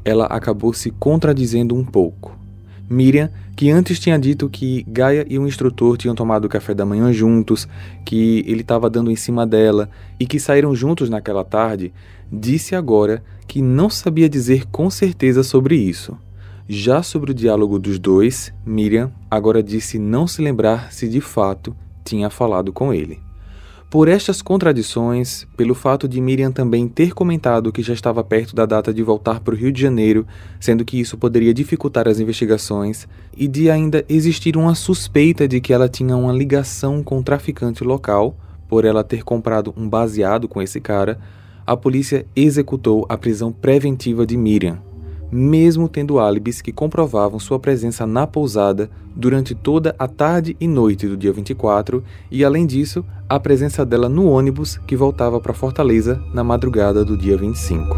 ela 0.06 0.26
acabou 0.26 0.74
se 0.74 0.92
contradizendo 0.92 1.76
um 1.76 1.84
pouco. 1.84 2.39
Miriam, 2.90 3.30
que 3.56 3.70
antes 3.70 4.00
tinha 4.00 4.18
dito 4.18 4.50
que 4.50 4.84
Gaia 4.88 5.26
e 5.30 5.38
o 5.38 5.48
instrutor 5.48 5.98
tinham 5.98 6.16
tomado 6.16 6.50
café 6.50 6.74
da 6.74 6.86
manhã 6.86 7.14
juntos, 7.14 7.68
que 8.04 8.44
ele 8.48 8.62
estava 8.62 8.90
dando 8.90 9.12
em 9.12 9.16
cima 9.16 9.46
dela 9.46 9.90
e 10.20 10.26
que 10.26 10.40
saíram 10.40 10.74
juntos 10.76 11.10
naquela 11.10 11.46
tarde, 11.46 11.94
disse 12.32 12.76
agora 12.76 13.24
que 13.48 13.62
não 13.62 13.90
sabia 13.90 14.28
dizer 14.28 14.66
com 14.72 14.90
certeza 14.90 15.44
sobre 15.44 15.76
isso. 15.76 16.18
Já 16.68 17.02
sobre 17.02 17.32
o 17.32 17.34
diálogo 17.34 17.80
dos 17.80 17.98
dois, 18.00 18.54
Miriam 18.66 19.12
agora 19.30 19.62
disse 19.62 19.98
não 19.98 20.28
se 20.28 20.42
lembrar 20.42 20.92
se 20.92 21.08
de 21.08 21.22
fato 21.22 21.76
tinha 22.04 22.30
falado 22.30 22.72
com 22.74 22.94
ele. 22.94 23.29
Por 23.90 24.08
estas 24.08 24.40
contradições, 24.40 25.48
pelo 25.58 25.74
fato 25.74 26.08
de 26.08 26.22
Miriam 26.22 26.52
também 26.52 26.88
ter 26.88 27.12
comentado 27.12 27.72
que 27.72 27.82
já 27.82 27.92
estava 27.92 28.24
perto 28.24 28.56
da 28.56 28.64
data 28.64 28.94
de 28.94 29.02
voltar 29.02 29.40
para 29.40 29.56
o 29.56 29.58
Rio 29.58 29.72
de 29.72 29.82
Janeiro, 29.82 30.28
sendo 30.60 30.86
que 30.86 31.00
isso 31.00 31.18
poderia 31.18 31.56
dificultar 31.56 32.08
as 32.08 32.20
investigações, 32.20 33.08
e 33.36 33.48
de 33.48 33.68
ainda 33.68 34.06
existir 34.08 34.56
uma 34.56 34.76
suspeita 34.76 35.48
de 35.48 35.60
que 35.60 35.74
ela 35.74 35.90
tinha 35.90 36.16
uma 36.16 36.32
ligação 36.32 37.02
com 37.02 37.16
o 37.16 37.20
um 37.20 37.24
traficante 37.24 37.84
local, 37.84 38.38
por 38.68 38.86
ela 38.86 39.04
ter 39.04 39.24
comprado 39.24 39.74
um 39.76 39.90
baseado 39.90 40.48
com 40.48 40.62
esse 40.62 40.80
cara, 40.80 41.20
a 41.66 41.76
polícia 41.76 42.28
executou 42.36 43.08
a 43.10 43.18
prisão 43.18 43.52
preventiva 43.52 44.24
de 44.24 44.38
Miriam, 44.38 44.80
mesmo 45.32 45.88
tendo 45.88 46.20
álibis 46.20 46.62
que 46.62 46.72
comprovavam 46.72 47.40
sua 47.40 47.60
presença 47.60 48.06
na 48.06 48.26
pousada 48.26 48.90
durante 49.16 49.54
toda 49.54 49.96
a 50.00 50.08
tarde 50.08 50.56
e 50.60 50.68
noite 50.68 51.08
do 51.08 51.18
dia 51.18 51.32
24 51.32 52.04
e, 52.32 52.44
além 52.44 52.66
disso, 52.66 53.06
a 53.28 53.40
presença 53.40 53.86
dela 53.86 54.10
no 54.10 54.26
ônibus 54.26 54.78
que 54.88 54.96
voltava 54.96 55.40
para 55.40 55.54
Fortaleza 55.54 56.24
na 56.34 56.44
madrugada 56.44 57.04
do 57.06 57.18
dia 57.18 57.38
25. 57.38 57.96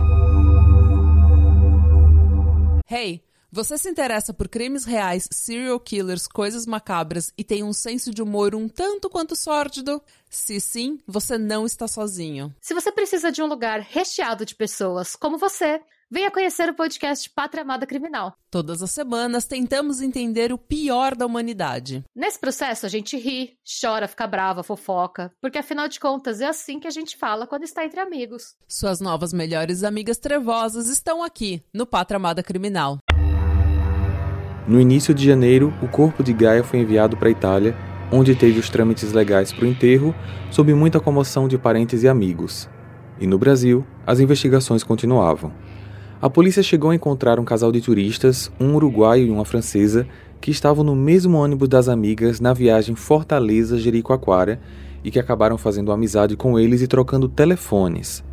Hey, 2.89 3.21
você 3.53 3.77
se 3.77 3.89
interessa 3.89 4.33
por 4.33 4.47
crimes 4.47 4.85
reais, 4.85 5.27
serial 5.29 5.77
killers, 5.77 6.25
coisas 6.25 6.65
macabras 6.65 7.33
e 7.37 7.43
tem 7.43 7.63
um 7.63 7.73
senso 7.73 8.13
de 8.13 8.21
humor 8.21 8.55
um 8.55 8.69
tanto 8.69 9.09
quanto 9.09 9.35
sórdido? 9.35 10.01
Se 10.29 10.61
sim, 10.61 10.99
você 11.05 11.37
não 11.37 11.65
está 11.65 11.85
sozinho. 11.85 12.55
Se 12.61 12.73
você 12.73 12.93
precisa 12.93 13.29
de 13.29 13.41
um 13.41 13.47
lugar 13.47 13.81
recheado 13.81 14.45
de 14.45 14.55
pessoas 14.55 15.17
como 15.17 15.37
você, 15.37 15.81
Venha 16.13 16.29
conhecer 16.29 16.67
o 16.67 16.73
podcast 16.73 17.29
Pátria 17.29 17.63
Amada 17.63 17.87
Criminal. 17.87 18.33
Todas 18.51 18.83
as 18.83 18.91
semanas 18.91 19.45
tentamos 19.45 20.01
entender 20.01 20.51
o 20.51 20.57
pior 20.57 21.15
da 21.15 21.25
humanidade. 21.25 22.03
Nesse 22.13 22.37
processo 22.37 22.85
a 22.85 22.89
gente 22.89 23.15
ri, 23.15 23.53
chora, 23.81 24.09
fica 24.09 24.27
brava, 24.27 24.61
fofoca, 24.61 25.31
porque 25.39 25.57
afinal 25.57 25.87
de 25.87 26.01
contas 26.01 26.41
é 26.41 26.47
assim 26.47 26.81
que 26.81 26.87
a 26.87 26.91
gente 26.91 27.15
fala 27.15 27.47
quando 27.47 27.63
está 27.63 27.85
entre 27.85 28.01
amigos. 28.01 28.55
Suas 28.67 28.99
novas 28.99 29.31
melhores 29.31 29.85
amigas 29.85 30.17
trevosas 30.17 30.89
estão 30.89 31.23
aqui 31.23 31.63
no 31.73 31.85
Pátria 31.85 32.17
Amada 32.17 32.43
Criminal. 32.43 32.97
No 34.67 34.81
início 34.81 35.13
de 35.13 35.25
janeiro, 35.25 35.73
o 35.81 35.87
corpo 35.87 36.21
de 36.21 36.33
Gaia 36.33 36.61
foi 36.61 36.79
enviado 36.79 37.15
para 37.15 37.29
a 37.29 37.31
Itália, 37.31 37.73
onde 38.11 38.35
teve 38.35 38.59
os 38.59 38.69
trâmites 38.69 39.13
legais 39.13 39.53
para 39.53 39.63
o 39.63 39.67
enterro, 39.69 40.13
sob 40.51 40.73
muita 40.73 40.99
comoção 40.99 41.47
de 41.47 41.57
parentes 41.57 42.03
e 42.03 42.09
amigos. 42.09 42.69
E 43.17 43.25
no 43.25 43.39
Brasil, 43.39 43.87
as 44.05 44.19
investigações 44.19 44.83
continuavam. 44.83 45.53
A 46.21 46.29
polícia 46.29 46.61
chegou 46.61 46.91
a 46.91 46.95
encontrar 46.95 47.39
um 47.39 47.43
casal 47.43 47.71
de 47.71 47.81
turistas, 47.81 48.51
um 48.59 48.75
uruguaio 48.75 49.25
e 49.25 49.31
uma 49.31 49.43
francesa, 49.43 50.05
que 50.39 50.51
estavam 50.51 50.83
no 50.83 50.95
mesmo 50.95 51.35
ônibus 51.35 51.67
das 51.67 51.89
amigas 51.89 52.39
na 52.39 52.53
viagem 52.53 52.93
Fortaleza-Jericoacoara 52.93 54.61
e 55.03 55.09
que 55.09 55.17
acabaram 55.17 55.57
fazendo 55.57 55.91
amizade 55.91 56.35
com 56.35 56.59
eles 56.59 56.79
e 56.83 56.87
trocando 56.87 57.27
telefones. 57.27 58.23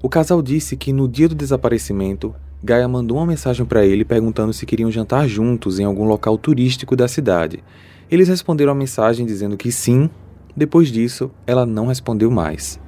O 0.00 0.08
casal 0.08 0.40
disse 0.40 0.76
que 0.76 0.92
no 0.92 1.08
dia 1.08 1.28
do 1.28 1.34
desaparecimento, 1.34 2.32
Gaia 2.62 2.86
mandou 2.86 3.16
uma 3.16 3.26
mensagem 3.26 3.66
para 3.66 3.84
ele 3.84 4.04
perguntando 4.04 4.52
se 4.52 4.64
queriam 4.64 4.88
jantar 4.88 5.26
juntos 5.26 5.80
em 5.80 5.84
algum 5.84 6.04
local 6.04 6.38
turístico 6.38 6.94
da 6.94 7.08
cidade. 7.08 7.64
Eles 8.08 8.28
responderam 8.28 8.70
a 8.70 8.76
mensagem 8.76 9.26
dizendo 9.26 9.56
que 9.56 9.72
sim. 9.72 10.08
Depois 10.56 10.86
disso, 10.86 11.32
ela 11.48 11.66
não 11.66 11.88
respondeu 11.88 12.30
mais. 12.30 12.78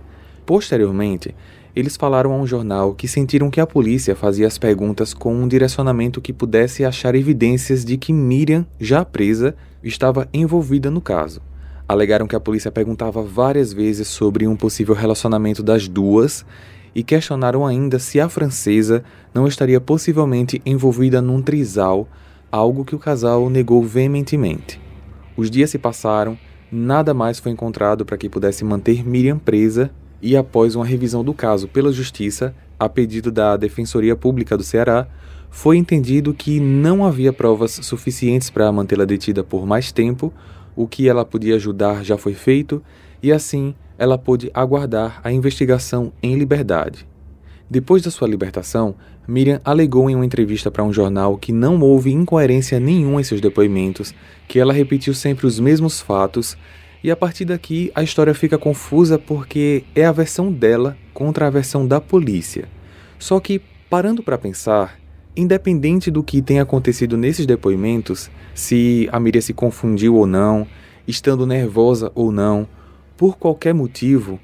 Posteriormente, 0.47 1.35
eles 1.77 1.95
falaram 1.95 2.33
a 2.33 2.37
um 2.37 2.47
jornal 2.47 2.95
que 2.95 3.07
sentiram 3.07 3.51
que 3.51 3.61
a 3.61 3.67
polícia 3.67 4.17
fazia 4.17 4.47
as 4.47 4.57
perguntas 4.57 5.13
com 5.13 5.35
um 5.35 5.47
direcionamento 5.47 6.23
que 6.23 6.33
pudesse 6.33 6.87
achar 6.87 7.15
evidências 7.15 7.85
de 7.85 7.99
que 7.99 8.15
Miriam, 8.15 8.67
já 8.81 9.05
presa, 9.05 9.55
estava 9.83 10.27
envolvida 10.33 10.91
no 10.91 11.03
caso. 11.03 11.43
Alegaram 11.87 12.27
que 12.27 12.35
a 12.35 12.41
polícia 12.41 12.73
perguntava 12.73 13.23
várias 13.23 13.75
vezes 13.75 14.09
sobre 14.09 14.49
um 14.49 14.57
possível 14.57 14.95
relacionamento 14.95 15.63
das 15.63 15.87
duas 15.87 16.47
e 16.95 17.03
questionaram 17.03 17.67
ainda 17.67 17.99
se 17.99 18.19
a 18.19 18.27
francesa 18.27 19.05
não 19.35 19.47
estaria 19.47 19.79
possivelmente 19.79 20.63
envolvida 20.65 21.21
num 21.21 21.43
trisal, 21.43 22.09
algo 22.51 22.87
que 22.87 22.95
o 22.95 22.99
casal 22.99 23.51
negou 23.51 23.85
veementemente. 23.85 24.81
Os 25.37 25.51
dias 25.51 25.69
se 25.69 25.79
passaram, 25.79 26.39
nada 26.73 27.13
mais 27.13 27.39
foi 27.39 27.53
encontrado 27.53 28.03
para 28.07 28.17
que 28.17 28.31
pudesse 28.31 28.65
manter 28.65 29.07
Miriam 29.07 29.39
presa 29.39 29.91
e 30.21 30.37
após 30.37 30.75
uma 30.75 30.85
revisão 30.85 31.25
do 31.25 31.35
caso 31.35 31.69
pela 31.69 31.93
Justiça, 31.93 32.55
a 32.79 32.89
pedido 32.89 33.31
da 33.31 33.57
Defensoria 33.57 34.17
Pública 34.17 34.57
do 34.57 34.63
Ceará, 34.63 35.07
foi 35.51 35.77
entendido 35.77 36.35
que 36.35 36.61
não 36.61 37.05
havia 37.05 37.33
provas 37.33 37.73
suficientes 37.83 38.51
para 38.51 38.71
mantê-la 38.71 39.05
detida 39.05 39.43
por 39.43 39.67
mais 39.67 39.93
tempo, 39.93 40.33
o 40.75 40.87
que 40.87 41.09
ela 41.09 41.25
podia 41.25 41.57
ajudar 41.57 42.05
já 42.05 42.19
foi 42.19 42.35
feito, 42.35 42.83
e 43.23 43.33
assim 43.33 43.75
ela 43.99 44.19
pôde 44.19 44.51
aguardar 44.53 45.21
a 45.25 45.33
investigação 45.33 46.13
em 46.23 46.37
liberdade. 46.37 47.07
Depois 47.69 48.03
da 48.03 48.11
sua 48.11 48.29
libertação, 48.29 48.95
Miriam 49.27 49.61
alegou 49.65 50.09
em 50.09 50.15
uma 50.15 50.27
entrevista 50.27 50.71
para 50.71 50.85
um 50.85 50.93
jornal 50.93 51.37
que 51.37 51.51
não 51.53 51.81
houve 51.81 52.13
incoerência 52.13 52.79
nenhuma 52.79 53.21
em 53.21 53.25
seus 53.25 53.41
depoimentos, 53.41 54.15
que 54.47 54.59
ela 54.61 54.73
repetiu 54.73 55.13
sempre 55.15 55.47
os 55.47 55.59
mesmos 55.59 56.01
fatos 56.01 56.57
e 57.03 57.11
a 57.11 57.17
partir 57.17 57.45
daqui 57.45 57.91
a 57.95 58.03
história 58.03 58.35
fica 58.35 58.59
confusa 58.59 59.19
porque 59.19 59.85
é 59.95 60.05
a 60.05 60.13
versão 60.13 60.53
dela 60.53 60.97
contra 61.13 61.47
a 61.47 61.51
versão 61.51 61.87
da 61.87 62.01
polícia. 62.01 62.69
Só 63.19 63.41
que, 63.41 63.61
parando 63.89 64.23
para 64.23 64.39
pensar, 64.39 64.99
independente 65.37 66.11
do 66.11 66.23
que 66.23 66.43
tenha 66.43 66.63
acontecido 66.63 67.17
nesses 67.17 67.47
depoimentos, 67.47 68.31
se 68.55 69.09
a 69.13 69.21
Miriam 69.21 69.41
se 69.41 69.53
confundiu 69.53 70.15
ou 70.17 70.27
não, 70.27 70.67
estando 71.07 71.47
nervosa 71.47 72.11
ou 72.15 72.33
não, 72.33 72.67
por 73.17 73.37
qualquer 73.37 73.73
motivo, 73.75 74.39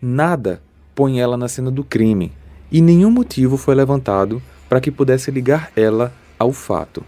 nada 0.00 0.62
põe 0.94 1.20
ela 1.20 1.36
na 1.36 1.48
cena 1.48 1.70
do 1.70 1.84
crime 1.84 2.32
e 2.70 2.80
nenhum 2.80 3.10
motivo 3.10 3.56
foi 3.56 3.74
levantado 3.74 4.42
para 4.68 4.80
que 4.80 4.90
pudesse 4.90 5.30
ligar 5.30 5.70
ela 5.74 6.12
ao 6.38 6.52
fato. 6.52 7.04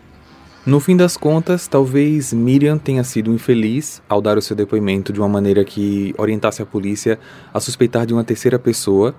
No 0.66 0.78
fim 0.78 0.94
das 0.94 1.16
contas, 1.16 1.66
talvez 1.66 2.34
Miriam 2.34 2.76
tenha 2.76 3.02
sido 3.02 3.32
infeliz 3.32 4.02
ao 4.06 4.20
dar 4.20 4.36
o 4.36 4.42
seu 4.42 4.54
depoimento 4.54 5.10
de 5.10 5.18
uma 5.18 5.28
maneira 5.28 5.64
que 5.64 6.14
orientasse 6.18 6.60
a 6.60 6.66
polícia 6.66 7.18
a 7.52 7.58
suspeitar 7.58 8.04
de 8.04 8.12
uma 8.12 8.22
terceira 8.22 8.58
pessoa, 8.58 9.14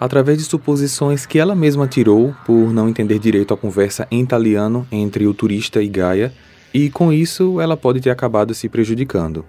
através 0.00 0.38
de 0.38 0.44
suposições 0.44 1.26
que 1.26 1.38
ela 1.38 1.54
mesma 1.54 1.86
tirou 1.86 2.34
por 2.46 2.72
não 2.72 2.88
entender 2.88 3.18
direito 3.18 3.52
a 3.52 3.58
conversa 3.58 4.08
em 4.10 4.22
italiano 4.22 4.86
entre 4.90 5.26
o 5.26 5.34
turista 5.34 5.82
e 5.82 5.88
Gaia, 5.88 6.32
e 6.72 6.88
com 6.88 7.12
isso 7.12 7.60
ela 7.60 7.76
pode 7.76 8.00
ter 8.00 8.10
acabado 8.10 8.54
se 8.54 8.66
prejudicando. 8.66 9.44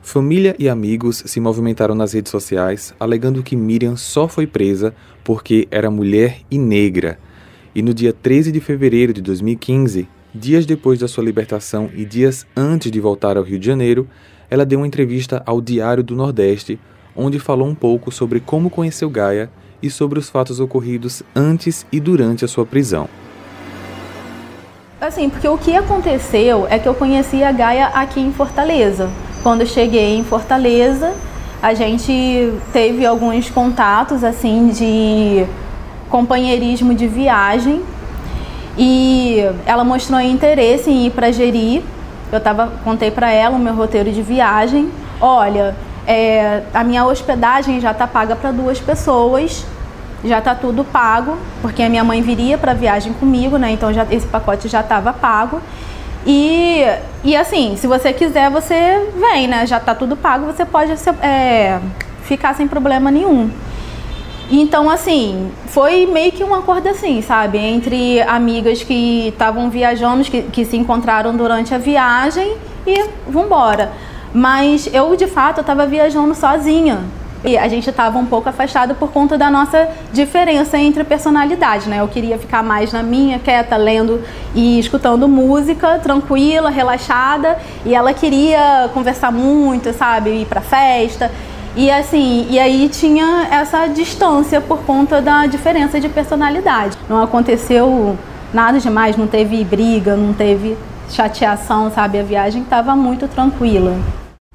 Família 0.00 0.56
e 0.58 0.70
amigos 0.70 1.22
se 1.26 1.38
movimentaram 1.38 1.94
nas 1.94 2.14
redes 2.14 2.32
sociais 2.32 2.94
alegando 2.98 3.42
que 3.42 3.54
Miriam 3.54 3.94
só 3.94 4.26
foi 4.26 4.46
presa 4.46 4.94
porque 5.22 5.68
era 5.70 5.90
mulher 5.90 6.38
e 6.50 6.56
negra. 6.56 7.18
E 7.74 7.82
no 7.82 7.92
dia 7.92 8.14
13 8.14 8.50
de 8.50 8.60
fevereiro 8.60 9.12
de 9.12 9.20
2015, 9.20 10.08
Dias 10.38 10.64
depois 10.64 11.00
da 11.00 11.08
sua 11.08 11.24
libertação 11.24 11.90
e 11.92 12.04
dias 12.04 12.46
antes 12.56 12.92
de 12.92 13.00
voltar 13.00 13.36
ao 13.36 13.42
Rio 13.42 13.58
de 13.58 13.66
Janeiro, 13.66 14.08
ela 14.48 14.64
deu 14.64 14.78
uma 14.78 14.86
entrevista 14.86 15.42
ao 15.44 15.60
Diário 15.60 16.00
do 16.00 16.14
Nordeste, 16.14 16.78
onde 17.16 17.40
falou 17.40 17.66
um 17.66 17.74
pouco 17.74 18.12
sobre 18.12 18.38
como 18.38 18.70
conheceu 18.70 19.10
Gaia 19.10 19.50
e 19.82 19.90
sobre 19.90 20.16
os 20.16 20.30
fatos 20.30 20.60
ocorridos 20.60 21.24
antes 21.34 21.84
e 21.90 21.98
durante 21.98 22.44
a 22.44 22.48
sua 22.48 22.64
prisão. 22.64 23.08
Assim, 25.00 25.28
porque 25.28 25.48
o 25.48 25.58
que 25.58 25.74
aconteceu 25.74 26.68
é 26.70 26.78
que 26.78 26.86
eu 26.88 26.94
conheci 26.94 27.42
a 27.42 27.50
Gaia 27.50 27.88
aqui 27.88 28.20
em 28.20 28.32
Fortaleza. 28.32 29.10
Quando 29.42 29.62
eu 29.62 29.66
cheguei 29.66 30.14
em 30.14 30.22
Fortaleza, 30.22 31.16
a 31.60 31.74
gente 31.74 32.52
teve 32.72 33.04
alguns 33.04 33.50
contatos 33.50 34.22
assim 34.22 34.68
de 34.68 35.44
companheirismo 36.08 36.94
de 36.94 37.08
viagem 37.08 37.82
e 38.78 39.44
ela 39.66 39.82
mostrou 39.82 40.20
interesse 40.20 40.88
em 40.88 41.06
ir 41.06 41.10
para 41.10 41.32
Jeri. 41.32 41.84
Eu 42.30 42.40
tava, 42.40 42.72
contei 42.84 43.10
para 43.10 43.30
ela 43.30 43.56
o 43.56 43.58
meu 43.58 43.74
roteiro 43.74 44.12
de 44.12 44.22
viagem. 44.22 44.90
Olha, 45.20 45.74
é, 46.06 46.62
a 46.72 46.84
minha 46.84 47.04
hospedagem 47.04 47.80
já 47.80 47.90
está 47.90 48.06
paga 48.06 48.36
para 48.36 48.52
duas 48.52 48.78
pessoas, 48.78 49.66
já 50.24 50.38
está 50.38 50.54
tudo 50.54 50.84
pago, 50.84 51.36
porque 51.60 51.82
a 51.82 51.88
minha 51.88 52.04
mãe 52.04 52.22
viria 52.22 52.56
para 52.56 52.70
a 52.70 52.74
viagem 52.74 53.12
comigo, 53.14 53.56
né? 53.56 53.72
Então 53.72 53.92
já, 53.92 54.06
esse 54.10 54.26
pacote 54.26 54.68
já 54.68 54.80
estava 54.80 55.12
pago. 55.12 55.60
E, 56.24 56.84
e 57.24 57.36
assim, 57.36 57.76
se 57.76 57.86
você 57.86 58.12
quiser, 58.12 58.48
você 58.50 59.10
vem, 59.16 59.48
né? 59.48 59.66
Já 59.66 59.78
está 59.78 59.94
tudo 59.94 60.16
pago, 60.16 60.46
você 60.46 60.64
pode 60.64 60.92
é, 61.22 61.80
ficar 62.22 62.54
sem 62.54 62.68
problema 62.68 63.10
nenhum. 63.10 63.50
Então, 64.50 64.88
assim, 64.88 65.50
foi 65.66 66.06
meio 66.06 66.32
que 66.32 66.42
um 66.42 66.54
acordo 66.54 66.88
assim, 66.88 67.20
sabe? 67.20 67.58
Entre 67.58 68.22
amigas 68.22 68.82
que 68.82 69.28
estavam 69.28 69.68
viajando, 69.68 70.24
que, 70.24 70.42
que 70.42 70.64
se 70.64 70.76
encontraram 70.76 71.36
durante 71.36 71.74
a 71.74 71.78
viagem 71.78 72.56
e 72.86 73.04
vambora. 73.28 73.92
Mas 74.32 74.88
eu, 74.92 75.14
de 75.16 75.26
fato, 75.26 75.60
estava 75.60 75.86
viajando 75.86 76.34
sozinha. 76.34 77.00
E 77.44 77.56
a 77.56 77.68
gente 77.68 77.88
estava 77.88 78.18
um 78.18 78.26
pouco 78.26 78.48
afastado 78.48 78.96
por 78.96 79.12
conta 79.12 79.38
da 79.38 79.48
nossa 79.48 79.88
diferença 80.12 80.76
entre 80.76 81.04
personalidade, 81.04 81.88
né? 81.88 82.00
Eu 82.00 82.08
queria 82.08 82.36
ficar 82.36 82.64
mais 82.64 82.92
na 82.92 83.02
minha, 83.02 83.38
quieta, 83.38 83.76
lendo 83.76 84.20
e 84.54 84.78
escutando 84.78 85.28
música, 85.28 86.00
tranquila, 86.02 86.68
relaxada, 86.68 87.56
e 87.86 87.94
ela 87.94 88.12
queria 88.12 88.90
conversar 88.92 89.30
muito, 89.30 89.92
sabe? 89.92 90.30
Ir 90.30 90.46
pra 90.46 90.60
festa. 90.60 91.30
E 91.78 91.92
assim, 91.92 92.44
e 92.50 92.58
aí 92.58 92.88
tinha 92.88 93.46
essa 93.52 93.86
distância 93.86 94.60
por 94.60 94.80
conta 94.80 95.22
da 95.22 95.46
diferença 95.46 96.00
de 96.00 96.08
personalidade. 96.08 96.98
Não 97.08 97.22
aconteceu 97.22 98.18
nada 98.52 98.80
demais, 98.80 99.16
não 99.16 99.28
teve 99.28 99.62
briga, 99.62 100.16
não 100.16 100.32
teve 100.32 100.76
chateação, 101.08 101.88
sabe? 101.88 102.18
A 102.18 102.24
viagem 102.24 102.62
estava 102.62 102.96
muito 102.96 103.28
tranquila. 103.28 103.96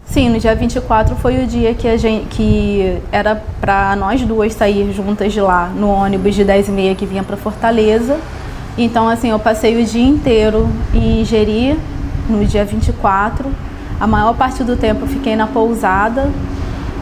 Sim, 0.04 0.32
no 0.32 0.38
dia 0.38 0.54
24 0.54 1.16
foi 1.16 1.42
o 1.42 1.48
dia 1.48 1.74
que 1.74 1.88
a 1.88 1.96
gente 1.96 2.26
que 2.26 2.98
era 3.10 3.42
para 3.62 3.96
nós 3.96 4.22
duas 4.24 4.54
sair 4.54 4.92
juntas 4.92 5.32
de 5.32 5.40
lá 5.40 5.68
no 5.74 5.88
ônibus 5.88 6.36
de 6.36 6.44
10 6.44 6.68
e 6.68 6.72
meia 6.72 6.94
que 6.94 7.06
vinha 7.06 7.24
para 7.24 7.38
Fortaleza. 7.38 8.20
Então 8.78 9.08
assim, 9.08 9.30
eu 9.30 9.40
passei 9.40 9.82
o 9.82 9.86
dia 9.86 10.04
inteiro 10.04 10.70
em 10.94 11.24
Jeri 11.24 11.80
no 12.30 12.44
dia 12.44 12.66
24. 12.66 13.50
A 13.98 14.06
maior 14.06 14.36
parte 14.36 14.62
do 14.62 14.76
tempo 14.76 15.06
eu 15.06 15.08
fiquei 15.08 15.38
na 15.38 15.48
pousada. 15.48 16.30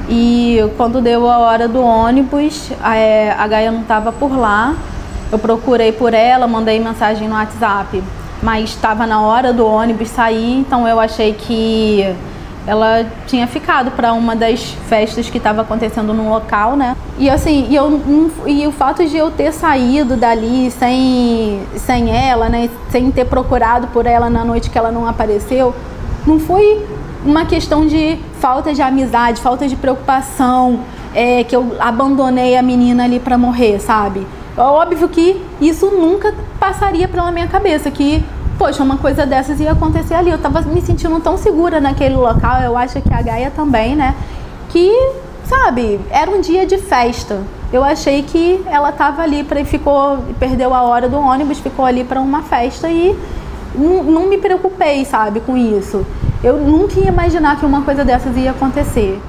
E 0.10 0.60
quando 0.78 1.02
deu 1.02 1.30
a 1.30 1.38
hora 1.40 1.68
do 1.68 1.82
ônibus, 1.82 2.72
a, 2.82 2.96
é, 2.96 3.32
a 3.32 3.48
Gaia 3.48 3.72
não 3.72 3.82
estava 3.82 4.12
por 4.12 4.36
lá. 4.36 4.76
Eu 5.32 5.40
procurei 5.40 5.92
por 5.92 6.14
ela, 6.14 6.48
mandei 6.48 6.80
mensagem 6.80 7.28
no 7.28 7.36
WhatsApp 7.36 8.04
mas 8.42 8.72
estava 8.72 9.06
na 9.06 9.22
hora 9.22 9.54
do 9.54 9.66
ônibus 9.66 10.10
sair, 10.10 10.60
então 10.60 10.88
eu 10.88 11.00
achei 11.00 11.34
que 11.34 12.16
ela 12.66 13.06
tinha 13.28 13.48
ficado 13.48 13.92
para 13.92 14.14
uma 14.14 14.36
das 14.36 14.72
festas 14.88 15.30
que 15.30 15.38
estava 15.38 15.62
acontecendo 15.62 16.14
no 16.14 16.30
local, 16.30 16.76
né? 16.76 16.96
E 17.18 17.30
assim, 17.30 17.68
e, 17.70 17.76
eu, 17.76 18.00
e 18.46 18.68
o 18.68 18.72
fato 18.72 19.06
de 19.06 19.18
eu 19.18 19.32
ter 19.32 19.52
saído 19.52 20.16
dali 20.16 20.70
sem, 20.72 21.62
sem 21.76 22.16
ela, 22.16 22.50
né? 22.50 22.70
Sem 22.90 23.10
ter 23.12 23.26
procurado 23.26 23.88
por 23.88 24.06
ela 24.06 24.30
na 24.30 24.46
noite 24.46 24.70
que 24.70 24.78
ela 24.78 24.92
não 24.92 25.08
apareceu, 25.08 25.74
não 26.26 26.40
foi 26.40 26.86
uma 27.26 27.46
questão 27.46 27.86
de 27.86 28.18
falta 28.40 28.74
de 28.74 28.82
amizade, 28.82 29.42
falta 29.42 29.68
de 29.68 29.76
preocupação, 29.76 30.82
é, 31.14 31.44
que 31.44 31.56
eu 31.56 31.76
abandonei 31.80 32.58
a 32.58 32.62
menina 32.62 33.04
ali 33.04 33.20
para 33.20 33.38
morrer, 33.38 33.80
sabe? 33.80 34.26
É 34.58 34.62
óbvio 34.62 35.08
que 35.08 35.42
isso 35.60 35.88
nunca 35.88 36.34
passaria 36.60 37.08
pela 37.08 37.32
minha 37.32 37.48
cabeça, 37.48 37.90
que, 37.90 38.24
poxa, 38.58 38.84
uma 38.84 38.98
coisa 38.98 39.26
dessas 39.26 39.60
ia 39.60 39.72
acontecer 39.72 40.14
ali. 40.14 40.30
Eu 40.30 40.38
tava 40.38 40.62
me 40.62 40.82
sentindo 40.82 41.20
tão 41.20 41.38
segura 41.38 41.80
naquele 41.80 42.16
local, 42.16 42.62
eu 42.62 42.78
acho 42.78 43.02
que 43.02 43.14
a 43.14 43.22
Gaia 43.22 43.52
também, 43.52 43.96
né? 43.96 44.16
Que, 44.70 44.92
sabe, 45.46 46.00
era 46.10 46.30
um 46.30 46.42
dia 46.42 46.66
de 46.66 46.78
festa. 46.78 47.42
Eu 47.72 47.84
achei 47.84 48.24
que 48.24 48.62
ela 48.66 48.92
tava 48.92 49.22
ali 49.22 49.44
para 49.44 49.64
ficou 49.64 50.18
perdeu 50.38 50.74
a 50.74 50.82
hora 50.82 51.08
do 51.08 51.18
ônibus, 51.18 51.60
ficou 51.60 51.86
ali 51.86 52.04
para 52.04 52.20
uma 52.20 52.42
festa 52.42 52.90
e 52.90 53.18
não, 53.74 54.04
não 54.04 54.28
me 54.28 54.38
preocupei, 54.38 55.06
sabe, 55.06 55.40
com 55.40 55.56
isso. 55.56 56.06
Eu 56.44 56.58
nunca 56.58 57.00
ia 57.00 57.10
imaginar 57.10 57.60
que 57.60 57.66
uma 57.66 57.84
coisa 57.84 58.04
dessas 58.04 58.36
ia 58.36 58.50
acontecer. 58.50 59.22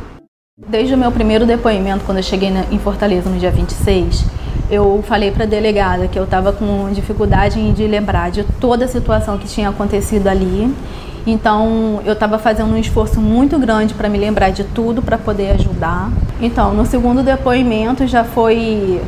Desde 0.66 0.94
o 0.94 0.98
meu 0.98 1.12
primeiro 1.12 1.44
depoimento, 1.44 2.04
quando 2.06 2.18
eu 2.18 2.22
cheguei 2.22 2.50
em 2.70 2.78
Fortaleza 2.78 3.28
no 3.28 3.38
dia 3.38 3.50
26, 3.50 4.24
eu 4.70 5.04
falei 5.06 5.30
para 5.30 5.44
a 5.44 5.46
delegada 5.46 6.08
que 6.08 6.18
eu 6.18 6.24
estava 6.24 6.54
com 6.54 6.90
dificuldade 6.90 7.72
de 7.72 7.86
lembrar 7.86 8.30
de 8.30 8.44
toda 8.58 8.86
a 8.86 8.88
situação 8.88 9.36
que 9.36 9.46
tinha 9.46 9.68
acontecido 9.68 10.26
ali. 10.26 10.74
Então, 11.26 12.00
eu 12.06 12.14
estava 12.14 12.38
fazendo 12.38 12.72
um 12.72 12.78
esforço 12.78 13.20
muito 13.20 13.58
grande 13.58 13.92
para 13.92 14.08
me 14.08 14.16
lembrar 14.16 14.48
de 14.48 14.64
tudo 14.64 15.02
para 15.02 15.18
poder 15.18 15.50
ajudar. 15.50 16.10
Então, 16.40 16.72
no 16.72 16.86
segundo 16.86 17.22
depoimento 17.22 18.06
já 18.06 18.24
foi 18.24 19.02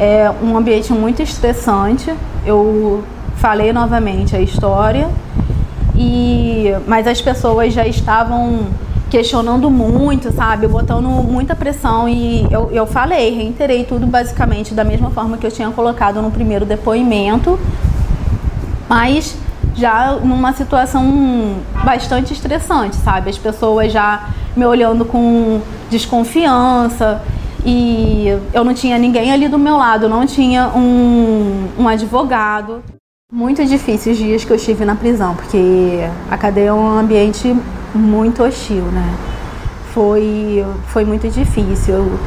é, 0.00 0.28
um 0.42 0.56
ambiente 0.56 0.92
muito 0.92 1.22
estressante. 1.22 2.12
Eu 2.44 3.04
falei 3.36 3.72
novamente 3.72 4.34
a 4.34 4.40
história, 4.40 5.08
e 5.96 6.72
mas 6.86 7.06
as 7.06 7.20
pessoas 7.20 7.72
já 7.72 7.86
estavam 7.86 8.66
questionando 9.10 9.70
muito, 9.70 10.32
sabe? 10.32 10.66
Botando 10.66 11.08
muita 11.08 11.54
pressão 11.54 12.08
e 12.08 12.46
eu, 12.50 12.70
eu 12.72 12.86
falei, 12.86 13.34
reiterei 13.34 13.84
tudo 13.84 14.06
basicamente 14.06 14.74
da 14.74 14.84
mesma 14.84 15.10
forma 15.10 15.36
que 15.36 15.46
eu 15.46 15.50
tinha 15.50 15.70
colocado 15.70 16.20
no 16.20 16.30
primeiro 16.30 16.66
depoimento, 16.66 17.58
mas 18.88 19.36
já 19.74 20.12
numa 20.12 20.52
situação 20.52 21.56
bastante 21.84 22.32
estressante, 22.32 22.96
sabe? 22.96 23.30
As 23.30 23.38
pessoas 23.38 23.92
já 23.92 24.28
me 24.56 24.64
olhando 24.64 25.04
com 25.04 25.60
desconfiança 25.90 27.22
e 27.64 28.28
eu 28.52 28.64
não 28.64 28.72
tinha 28.72 28.98
ninguém 28.98 29.32
ali 29.32 29.48
do 29.48 29.58
meu 29.58 29.76
lado, 29.76 30.08
não 30.08 30.26
tinha 30.26 30.68
um, 30.68 31.68
um 31.78 31.88
advogado. 31.88 32.82
Muito 33.32 33.64
difícil 33.66 34.12
os 34.12 34.18
dias 34.18 34.44
que 34.44 34.52
eu 34.52 34.56
estive 34.56 34.84
na 34.84 34.94
prisão, 34.94 35.34
porque 35.34 35.98
a 36.30 36.38
cadeia 36.38 36.68
é 36.68 36.72
um 36.72 36.96
ambiente 36.96 37.56
muito 37.92 38.44
hostil, 38.44 38.84
né? 38.84 39.16
Foi, 39.92 40.64
foi 40.86 41.04
muito 41.04 41.28
difícil. 41.28 41.94
Eu, 41.94 42.18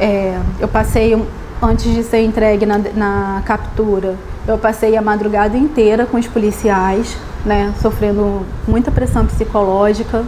é, 0.00 0.40
eu 0.58 0.68
passei, 0.68 1.22
antes 1.60 1.94
de 1.94 2.02
ser 2.02 2.22
entregue 2.22 2.64
na, 2.64 2.78
na 2.78 3.42
captura, 3.44 4.16
eu 4.48 4.56
passei 4.56 4.96
a 4.96 5.02
madrugada 5.02 5.54
inteira 5.54 6.06
com 6.06 6.16
os 6.16 6.26
policiais, 6.26 7.14
né? 7.44 7.74
Sofrendo 7.82 8.40
muita 8.66 8.90
pressão 8.90 9.26
psicológica, 9.26 10.24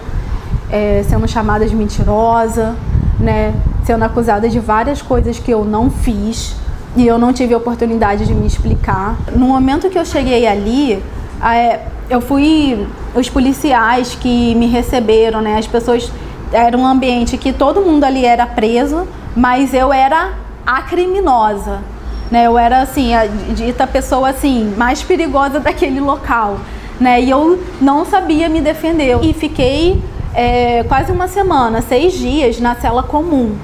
é, 0.70 1.02
sendo 1.08 1.26
chamada 1.26 1.64
de 1.64 1.74
mentirosa, 1.74 2.76
né? 3.18 3.54
Sendo 3.84 4.04
acusada 4.04 4.50
de 4.50 4.60
várias 4.60 5.00
coisas 5.00 5.38
que 5.38 5.50
eu 5.50 5.64
não 5.64 5.88
fiz 5.88 6.54
e 6.98 7.06
eu 7.06 7.16
não 7.16 7.32
tive 7.32 7.54
a 7.54 7.56
oportunidade 7.56 8.26
de 8.26 8.34
me 8.34 8.44
explicar. 8.44 9.16
No 9.32 9.46
momento 9.46 9.88
que 9.88 9.96
eu 9.96 10.04
cheguei 10.04 10.48
ali, 10.48 11.00
é, 11.40 11.80
eu 12.10 12.20
fui 12.20 12.86
os 13.14 13.28
policiais 13.28 14.18
que 14.20 14.52
me 14.56 14.66
receberam, 14.66 15.40
né? 15.40 15.56
As 15.56 15.66
pessoas 15.66 16.10
era 16.52 16.76
um 16.76 16.84
ambiente 16.84 17.38
que 17.38 17.52
todo 17.52 17.80
mundo 17.82 18.02
ali 18.02 18.24
era 18.24 18.44
preso, 18.46 19.06
mas 19.36 19.72
eu 19.72 19.92
era 19.92 20.32
a 20.66 20.82
criminosa, 20.82 21.78
né? 22.32 22.48
Eu 22.48 22.58
era 22.58 22.82
assim 22.82 23.14
a 23.14 23.26
dita 23.26 23.86
pessoa 23.86 24.30
assim 24.30 24.74
mais 24.76 25.00
perigosa 25.00 25.60
daquele 25.60 26.00
local, 26.00 26.58
né? 26.98 27.22
E 27.22 27.30
eu 27.30 27.62
não 27.80 28.04
sabia 28.04 28.48
me 28.48 28.60
defender 28.60 29.20
e 29.22 29.32
fiquei 29.32 30.02
é, 30.34 30.82
quase 30.82 31.12
uma 31.12 31.28
semana, 31.28 31.80
seis 31.80 32.14
dias 32.14 32.58
na 32.58 32.74
cela 32.74 33.04
comum 33.04 33.54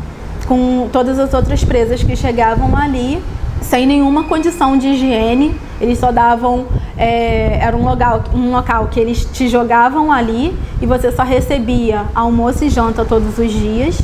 com 0.44 0.88
todas 0.92 1.18
as 1.18 1.32
outras 1.34 1.64
presas 1.64 2.02
que 2.02 2.14
chegavam 2.14 2.76
ali 2.76 3.22
sem 3.64 3.86
nenhuma 3.86 4.24
condição 4.24 4.76
de 4.76 4.88
higiene. 4.88 5.54
Eles 5.80 5.98
só 5.98 6.12
davam. 6.12 6.66
É, 6.96 7.58
era 7.60 7.76
um 7.76 7.84
local, 7.84 8.24
um 8.32 8.52
local 8.52 8.86
que 8.86 9.00
eles 9.00 9.24
te 9.32 9.48
jogavam 9.48 10.12
ali 10.12 10.56
e 10.80 10.86
você 10.86 11.10
só 11.10 11.24
recebia 11.24 12.04
almoço 12.14 12.64
e 12.64 12.68
janta 12.68 13.04
todos 13.04 13.36
os 13.38 13.50
dias. 13.50 13.98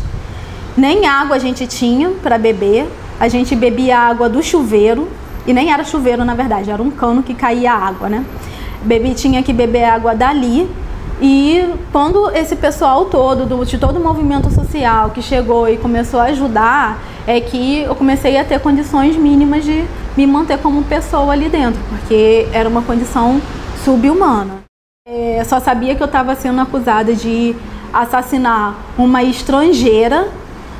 Nem 0.77 1.07
água 1.07 1.37
a 1.37 1.39
gente 1.39 1.67
tinha 1.67 2.11
para 2.23 2.39
beber. 2.39 2.89
A 3.19 3.29
gente 3.29 3.55
bebia 3.55 3.99
água 3.99 4.29
do 4.29 4.43
chuveiro. 4.43 5.09
E 5.47 5.53
nem 5.53 5.73
era 5.73 5.85
chuveiro, 5.85 6.25
na 6.25 6.35
verdade, 6.35 6.71
era 6.71 6.83
um 6.83 6.91
cano 6.91 7.23
que 7.23 7.35
caía 7.35 7.73
água, 7.73 8.09
né? 8.09 8.25
Bebi, 8.83 9.15
tinha 9.15 9.43
que 9.43 9.53
beber 9.53 9.85
água 9.85 10.15
dali. 10.15 10.69
E 11.21 11.75
quando 11.93 12.31
esse 12.31 12.57
pessoal 12.57 13.05
todo, 13.05 13.45
do, 13.45 13.65
de 13.65 13.77
todo 13.77 13.99
o 13.99 14.03
movimento 14.03 14.51
social 14.51 15.11
que 15.11 15.21
chegou 15.21 15.69
e 15.69 15.77
começou 15.77 16.19
a 16.19 16.25
ajudar, 16.25 16.99
é 17.27 17.39
que 17.41 17.83
eu 17.83 17.95
comecei 17.95 18.39
a 18.39 18.45
ter 18.45 18.59
condições 18.61 19.17
mínimas 19.17 19.65
de 19.65 19.85
me 20.17 20.27
manter 20.27 20.59
como 20.59 20.83
pessoa 20.85 21.33
ali 21.33 21.51
dentro, 21.51 21.81
porque 21.91 22.49
era 22.53 22.67
uma 22.67 22.81
condição 22.81 23.41
subhumana. 23.85 24.61
É, 25.07 25.45
só 25.45 25.61
sabia 25.61 25.95
que 25.95 26.03
eu 26.03 26.07
estava 26.07 26.35
sendo 26.35 26.61
acusada 26.61 27.15
de 27.15 27.55
assassinar 27.93 28.77
uma 28.97 29.23
estrangeira, 29.23 30.29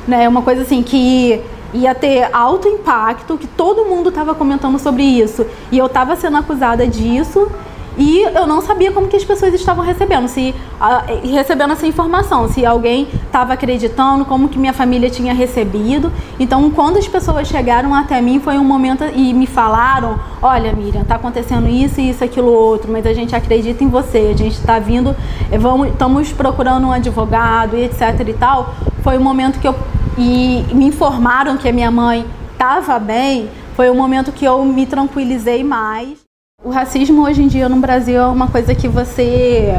né? 0.07 0.27
Uma 0.27 0.41
coisa 0.41 0.63
assim 0.63 0.81
que 0.81 1.39
ia 1.73 1.93
ter 1.93 2.29
alto 2.33 2.67
impacto, 2.67 3.37
que 3.37 3.47
todo 3.47 3.85
mundo 3.85 4.09
estava 4.09 4.33
comentando 4.33 4.79
sobre 4.79 5.03
isso. 5.03 5.45
E 5.71 5.77
eu 5.77 5.85
estava 5.85 6.15
sendo 6.15 6.37
acusada 6.37 6.87
disso 6.87 7.49
e 7.97 8.21
eu 8.21 8.47
não 8.47 8.61
sabia 8.61 8.91
como 8.91 9.07
que 9.07 9.17
as 9.17 9.23
pessoas 9.23 9.53
estavam 9.53 9.83
recebendo, 9.83 10.27
se 10.27 10.55
uh, 10.79 11.27
recebendo 11.29 11.73
essa 11.73 11.85
informação, 11.85 12.47
se 12.47 12.65
alguém 12.65 13.07
estava 13.25 13.53
acreditando, 13.53 14.23
como 14.25 14.47
que 14.47 14.57
minha 14.57 14.73
família 14.73 15.09
tinha 15.09 15.33
recebido. 15.33 16.11
Então, 16.39 16.69
quando 16.71 16.97
as 16.97 17.07
pessoas 17.07 17.47
chegaram 17.47 17.93
até 17.93 18.21
mim, 18.21 18.39
foi 18.39 18.57
um 18.57 18.63
momento 18.63 19.03
e 19.13 19.33
me 19.33 19.45
falaram: 19.45 20.19
"Olha, 20.41 20.71
Miriam, 20.73 21.01
está 21.01 21.15
acontecendo 21.15 21.67
isso 21.67 21.99
isso 21.99 22.23
aquilo 22.23 22.51
outro, 22.51 22.91
mas 22.91 23.05
a 23.05 23.13
gente 23.13 23.35
acredita 23.35 23.83
em 23.83 23.89
você. 23.89 24.31
A 24.33 24.37
gente 24.37 24.55
está 24.55 24.79
vindo, 24.79 25.15
eh, 25.51 25.57
vamos, 25.57 25.89
estamos 25.89 26.31
procurando 26.31 26.87
um 26.87 26.91
advogado 26.91 27.75
e 27.75 27.83
etc 27.83 28.27
e 28.27 28.33
tal". 28.33 28.73
Foi 29.03 29.17
um 29.17 29.23
momento 29.23 29.59
que 29.59 29.67
eu 29.67 29.75
e 30.17 30.65
me 30.73 30.85
informaram 30.85 31.57
que 31.57 31.67
a 31.67 31.73
minha 31.73 31.91
mãe 31.91 32.25
estava 32.53 32.99
bem. 32.99 33.49
Foi 33.75 33.89
um 33.89 33.95
momento 33.95 34.31
que 34.31 34.45
eu 34.45 34.63
me 34.63 34.85
tranquilizei 34.85 35.63
mais. 35.63 36.30
O 36.63 36.69
racismo 36.69 37.23
hoje 37.23 37.41
em 37.41 37.47
dia 37.47 37.67
no 37.67 37.77
Brasil 37.77 38.21
é 38.21 38.27
uma 38.27 38.47
coisa 38.47 38.75
que 38.75 38.87
você 38.87 39.73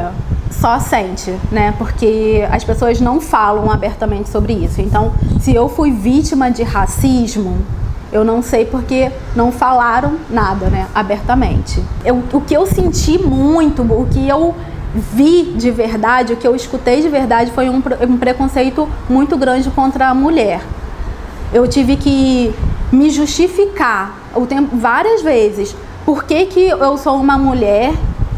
só 0.50 0.80
sente, 0.80 1.32
né? 1.52 1.72
Porque 1.78 2.44
as 2.50 2.64
pessoas 2.64 3.00
não 3.00 3.20
falam 3.20 3.70
abertamente 3.70 4.28
sobre 4.28 4.52
isso. 4.52 4.80
Então, 4.80 5.12
se 5.40 5.54
eu 5.54 5.68
fui 5.68 5.92
vítima 5.92 6.50
de 6.50 6.64
racismo, 6.64 7.58
eu 8.10 8.24
não 8.24 8.42
sei 8.42 8.64
porque 8.64 9.12
não 9.36 9.52
falaram 9.52 10.14
nada, 10.28 10.66
né? 10.70 10.88
Abertamente. 10.92 11.80
Eu, 12.04 12.20
o 12.32 12.40
que 12.40 12.52
eu 12.52 12.66
senti 12.66 13.16
muito, 13.16 13.82
o 13.82 14.08
que 14.10 14.28
eu 14.28 14.52
vi 14.92 15.54
de 15.56 15.70
verdade, 15.70 16.32
o 16.32 16.36
que 16.36 16.48
eu 16.48 16.56
escutei 16.56 17.00
de 17.00 17.08
verdade 17.08 17.52
foi 17.52 17.70
um, 17.70 17.80
um 18.08 18.16
preconceito 18.18 18.88
muito 19.08 19.36
grande 19.36 19.70
contra 19.70 20.08
a 20.08 20.14
mulher. 20.14 20.60
Eu 21.52 21.68
tive 21.68 21.94
que 21.94 22.52
me 22.90 23.08
justificar 23.08 24.18
o 24.34 24.46
tempo 24.46 24.76
várias 24.76 25.22
vezes 25.22 25.76
por 26.04 26.24
que, 26.24 26.46
que 26.46 26.68
eu 26.68 26.96
sou 26.96 27.16
uma 27.16 27.38
mulher 27.38 27.94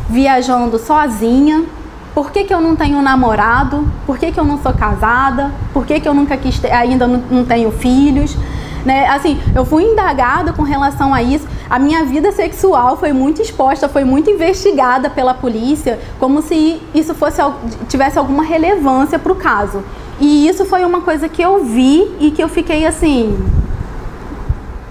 viajando 0.08 0.78
sozinha? 0.78 1.64
Por 2.14 2.30
que, 2.30 2.44
que 2.44 2.54
eu 2.54 2.60
não 2.60 2.76
tenho 2.76 3.00
namorado? 3.02 3.88
Por 4.06 4.18
que, 4.18 4.30
que 4.30 4.38
eu 4.38 4.44
não 4.44 4.58
sou 4.62 4.72
casada? 4.72 5.50
Por 5.72 5.84
que, 5.84 5.98
que 5.98 6.08
eu 6.08 6.14
nunca 6.14 6.36
quis 6.36 6.58
ter, 6.58 6.70
ainda 6.70 7.06
não, 7.06 7.22
não 7.30 7.44
tenho 7.44 7.72
filhos? 7.72 8.36
Né? 8.84 9.08
Assim, 9.08 9.40
eu 9.54 9.64
fui 9.64 9.82
indagada 9.82 10.52
com 10.52 10.62
relação 10.62 11.14
a 11.14 11.22
isso. 11.22 11.48
A 11.68 11.78
minha 11.78 12.04
vida 12.04 12.30
sexual 12.30 12.96
foi 12.96 13.12
muito 13.12 13.40
exposta, 13.40 13.88
foi 13.88 14.04
muito 14.04 14.30
investigada 14.30 15.08
pela 15.08 15.32
polícia, 15.32 15.98
como 16.20 16.42
se 16.42 16.80
isso 16.94 17.14
fosse 17.14 17.40
tivesse 17.88 18.18
alguma 18.18 18.44
relevância 18.44 19.18
para 19.18 19.32
o 19.32 19.36
caso. 19.36 19.82
E 20.20 20.46
isso 20.46 20.64
foi 20.66 20.84
uma 20.84 21.00
coisa 21.00 21.28
que 21.28 21.42
eu 21.42 21.64
vi 21.64 22.14
e 22.20 22.30
que 22.30 22.42
eu 22.42 22.48
fiquei 22.48 22.86
assim, 22.86 23.36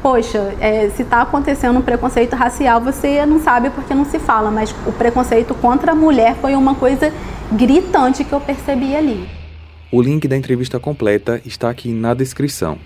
poxa, 0.03 0.53
é, 0.59 0.89
se 0.89 1.01
está 1.01 1.21
acontecendo 1.21 1.79
um 1.79 1.81
preconceito 1.81 2.35
racial, 2.35 2.81
você 2.81 3.25
não 3.25 3.39
sabe 3.39 3.69
porque 3.69 3.95
não 3.95 4.03
se 4.03 4.19
fala, 4.19 4.51
mas 4.51 4.75
o 4.85 4.91
preconceito 4.91 5.55
contra 5.55 5.93
a 5.93 5.95
mulher 5.95 6.35
foi 6.35 6.55
uma 6.55 6.75
coisa 6.75 7.11
gritante 7.53 8.25
que 8.25 8.33
eu 8.33 8.41
percebi 8.41 8.93
ali. 8.93 9.25
O 9.89 10.01
link 10.01 10.27
da 10.27 10.35
entrevista 10.35 10.77
completa 10.77 11.41
está 11.45 11.69
aqui 11.69 11.93
na 11.93 12.13
descrição. 12.13 12.77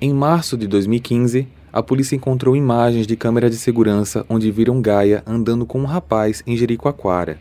Em 0.00 0.14
março 0.14 0.56
de 0.56 0.68
2015, 0.68 1.48
a 1.72 1.82
polícia 1.82 2.14
encontrou 2.14 2.54
imagens 2.54 3.08
de 3.08 3.16
câmera 3.16 3.50
de 3.50 3.56
segurança 3.56 4.24
onde 4.28 4.52
viram 4.52 4.80
Gaia 4.80 5.24
andando 5.26 5.66
com 5.66 5.80
um 5.80 5.84
rapaz 5.84 6.44
em 6.46 6.56
Jericoacoara. 6.56 7.40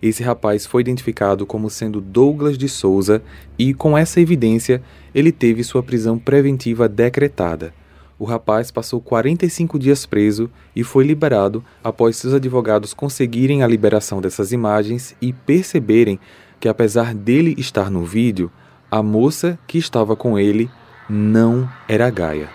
Esse 0.00 0.22
rapaz 0.22 0.64
foi 0.64 0.80
identificado 0.80 1.44
como 1.44 1.68
sendo 1.68 2.00
Douglas 2.00 2.56
de 2.56 2.68
Souza 2.68 3.22
e, 3.58 3.74
com 3.74 3.96
essa 3.96 4.20
evidência, 4.20 4.82
ele 5.14 5.30
teve 5.30 5.62
sua 5.62 5.82
prisão 5.82 6.18
preventiva 6.18 6.88
decretada 6.88 7.74
o 8.22 8.24
rapaz 8.24 8.70
passou 8.70 9.00
45 9.00 9.76
dias 9.80 10.06
preso 10.06 10.48
e 10.76 10.84
foi 10.84 11.04
liberado 11.04 11.64
após 11.82 12.16
seus 12.16 12.32
advogados 12.32 12.94
conseguirem 12.94 13.64
a 13.64 13.66
liberação 13.66 14.20
dessas 14.20 14.52
imagens 14.52 15.16
e 15.20 15.32
perceberem 15.32 16.20
que, 16.60 16.68
apesar 16.68 17.16
dele 17.16 17.52
estar 17.58 17.90
no 17.90 18.04
vídeo, 18.04 18.48
a 18.88 19.02
moça 19.02 19.58
que 19.66 19.76
estava 19.76 20.14
com 20.14 20.38
ele 20.38 20.70
não 21.10 21.68
era 21.88 22.08
Gaia. 22.10 22.48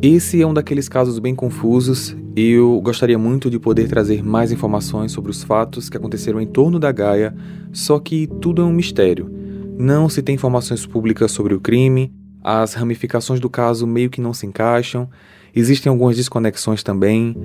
Esse 0.00 0.40
é 0.40 0.46
um 0.46 0.54
daqueles 0.54 0.88
casos 0.88 1.18
bem 1.18 1.34
confusos. 1.34 2.16
Eu 2.34 2.80
gostaria 2.80 3.18
muito 3.18 3.50
de 3.50 3.58
poder 3.58 3.88
trazer 3.88 4.24
mais 4.24 4.50
informações 4.50 5.12
sobre 5.12 5.30
os 5.30 5.42
fatos 5.42 5.90
que 5.90 5.98
aconteceram 5.98 6.40
em 6.40 6.46
torno 6.46 6.78
da 6.78 6.90
Gaia, 6.90 7.36
só 7.74 7.98
que 7.98 8.26
tudo 8.40 8.62
é 8.62 8.64
um 8.64 8.72
mistério. 8.72 9.30
Não 9.78 10.08
se 10.08 10.22
tem 10.22 10.34
informações 10.34 10.86
públicas 10.86 11.30
sobre 11.30 11.52
o 11.52 11.60
crime, 11.60 12.10
as 12.42 12.74
ramificações 12.74 13.40
do 13.40 13.48
caso 13.48 13.86
meio 13.86 14.10
que 14.10 14.20
não 14.20 14.34
se 14.34 14.46
encaixam, 14.46 15.08
existem 15.54 15.90
algumas 15.90 16.16
desconexões 16.16 16.82
também. 16.82 17.36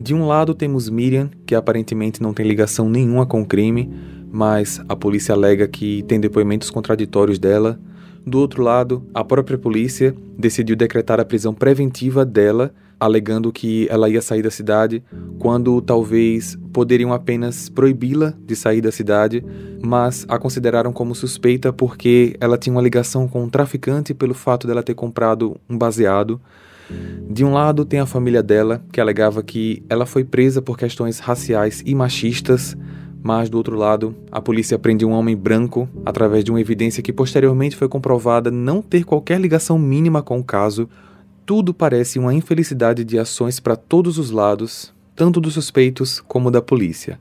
De 0.00 0.14
um 0.14 0.26
lado 0.26 0.54
temos 0.54 0.88
Miriam, 0.88 1.30
que 1.46 1.54
aparentemente 1.54 2.22
não 2.22 2.32
tem 2.32 2.46
ligação 2.46 2.88
nenhuma 2.88 3.26
com 3.26 3.42
o 3.42 3.46
crime, 3.46 3.90
mas 4.30 4.80
a 4.88 4.96
polícia 4.96 5.34
alega 5.34 5.68
que 5.68 6.02
tem 6.04 6.18
depoimentos 6.18 6.70
contraditórios 6.70 7.38
dela. 7.38 7.78
Do 8.26 8.38
outro 8.38 8.62
lado, 8.62 9.04
a 9.12 9.24
própria 9.24 9.58
polícia 9.58 10.14
decidiu 10.38 10.76
decretar 10.76 11.20
a 11.20 11.24
prisão 11.24 11.52
preventiva 11.52 12.24
dela 12.24 12.72
alegando 13.02 13.52
que 13.52 13.88
ela 13.90 14.08
ia 14.08 14.22
sair 14.22 14.42
da 14.42 14.50
cidade, 14.50 15.02
quando 15.40 15.82
talvez 15.82 16.56
poderiam 16.72 17.12
apenas 17.12 17.68
proibi-la 17.68 18.32
de 18.46 18.54
sair 18.54 18.80
da 18.80 18.92
cidade, 18.92 19.44
mas 19.82 20.24
a 20.28 20.38
consideraram 20.38 20.92
como 20.92 21.12
suspeita 21.12 21.72
porque 21.72 22.36
ela 22.40 22.56
tinha 22.56 22.72
uma 22.72 22.80
ligação 22.80 23.26
com 23.26 23.42
um 23.42 23.48
traficante 23.48 24.14
pelo 24.14 24.34
fato 24.34 24.68
dela 24.68 24.84
ter 24.84 24.94
comprado 24.94 25.56
um 25.68 25.76
baseado. 25.76 26.40
De 27.28 27.44
um 27.44 27.52
lado 27.52 27.84
tem 27.84 27.98
a 27.98 28.06
família 28.06 28.40
dela, 28.40 28.80
que 28.92 29.00
alegava 29.00 29.42
que 29.42 29.82
ela 29.88 30.06
foi 30.06 30.22
presa 30.22 30.62
por 30.62 30.78
questões 30.78 31.18
raciais 31.18 31.82
e 31.84 31.96
machistas, 31.96 32.76
mas 33.20 33.50
do 33.50 33.56
outro 33.56 33.76
lado, 33.76 34.14
a 34.30 34.40
polícia 34.40 34.78
prende 34.78 35.04
um 35.04 35.10
homem 35.10 35.36
branco 35.36 35.88
através 36.06 36.44
de 36.44 36.52
uma 36.52 36.60
evidência 36.60 37.02
que 37.02 37.12
posteriormente 37.12 37.76
foi 37.76 37.88
comprovada 37.88 38.48
não 38.48 38.80
ter 38.80 39.04
qualquer 39.04 39.40
ligação 39.40 39.76
mínima 39.76 40.22
com 40.22 40.38
o 40.38 40.44
caso, 40.44 40.88
tudo 41.44 41.74
parece 41.74 42.18
uma 42.18 42.34
infelicidade 42.34 43.04
de 43.04 43.18
ações 43.18 43.58
para 43.58 43.76
todos 43.76 44.18
os 44.18 44.30
lados, 44.30 44.92
tanto 45.14 45.40
dos 45.40 45.54
suspeitos 45.54 46.20
como 46.20 46.50
da 46.50 46.62
polícia. 46.62 47.18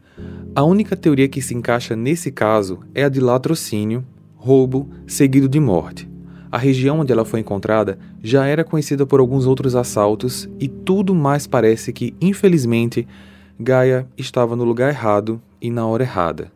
A 0.56 0.64
única 0.64 0.96
teoria 0.96 1.28
que 1.28 1.42
se 1.42 1.56
encaixa 1.56 1.96
nesse 1.96 2.32
caso 2.32 2.80
é 2.94 3.04
a 3.04 3.10
de 3.10 3.20
latrocínio, 3.20 4.06
roubo 4.36 4.90
seguido 5.08 5.50
de 5.50 5.60
morte. 5.60 6.10
A 6.52 6.58
região 6.58 7.00
onde 7.00 7.12
ela 7.12 7.24
foi 7.24 7.40
encontrada 7.40 7.98
já 8.22 8.46
era 8.46 8.64
conhecida 8.64 9.06
por 9.06 9.20
alguns 9.20 9.48
outros 9.48 9.76
assaltos 9.76 10.50
e 10.60 10.68
tudo 10.68 11.16
mais 11.16 11.48
parece 11.48 11.94
que, 11.94 12.14
infelizmente, 12.20 13.08
Gaia 13.60 14.08
estava 14.18 14.56
no 14.56 14.64
lugar 14.64 14.90
errado 14.90 15.42
e 15.62 15.72
na 15.72 15.86
hora 15.86 16.04
errada. 16.04 16.52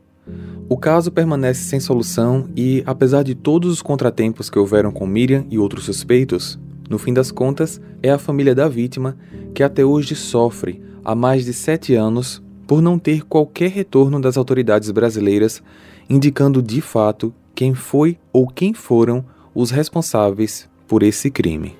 O 0.68 0.78
caso 0.78 1.12
permanece 1.12 1.64
sem 1.64 1.80
solução 1.80 2.50
e, 2.56 2.84
apesar 2.86 3.24
de 3.24 3.36
todos 3.36 3.72
os 3.72 3.82
contratempos 3.82 4.50
que 4.50 4.58
houveram 4.58 4.92
com 4.92 5.06
Miriam 5.06 5.46
e 5.50 5.60
outros 5.60 5.86
suspeitos, 5.86 6.60
no 6.90 6.98
fim 6.98 7.14
das 7.14 7.32
contas, 7.32 7.82
é 8.02 8.10
a 8.10 8.18
família 8.18 8.54
da 8.54 8.68
vítima 8.68 9.18
que 9.54 9.64
até 9.64 9.84
hoje 9.84 10.16
sofre 10.16 10.82
há 11.04 11.16
mais 11.16 11.46
de 11.46 11.54
sete 11.54 11.96
anos 11.96 12.42
por 12.68 12.82
não 12.82 12.98
ter 12.98 13.24
qualquer 13.24 13.70
retorno 13.70 14.20
das 14.20 14.38
autoridades 14.38 14.92
brasileiras 14.92 15.62
indicando 16.10 16.62
de 16.62 16.82
fato 16.82 17.34
quem 17.54 17.74
foi 17.74 18.18
ou 18.32 18.48
quem 18.48 18.74
foram 18.74 19.26
os 19.54 19.72
responsáveis 19.72 20.70
por 20.88 21.02
esse 21.02 21.32
crime. 21.32 21.76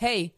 Hey! 0.00 0.37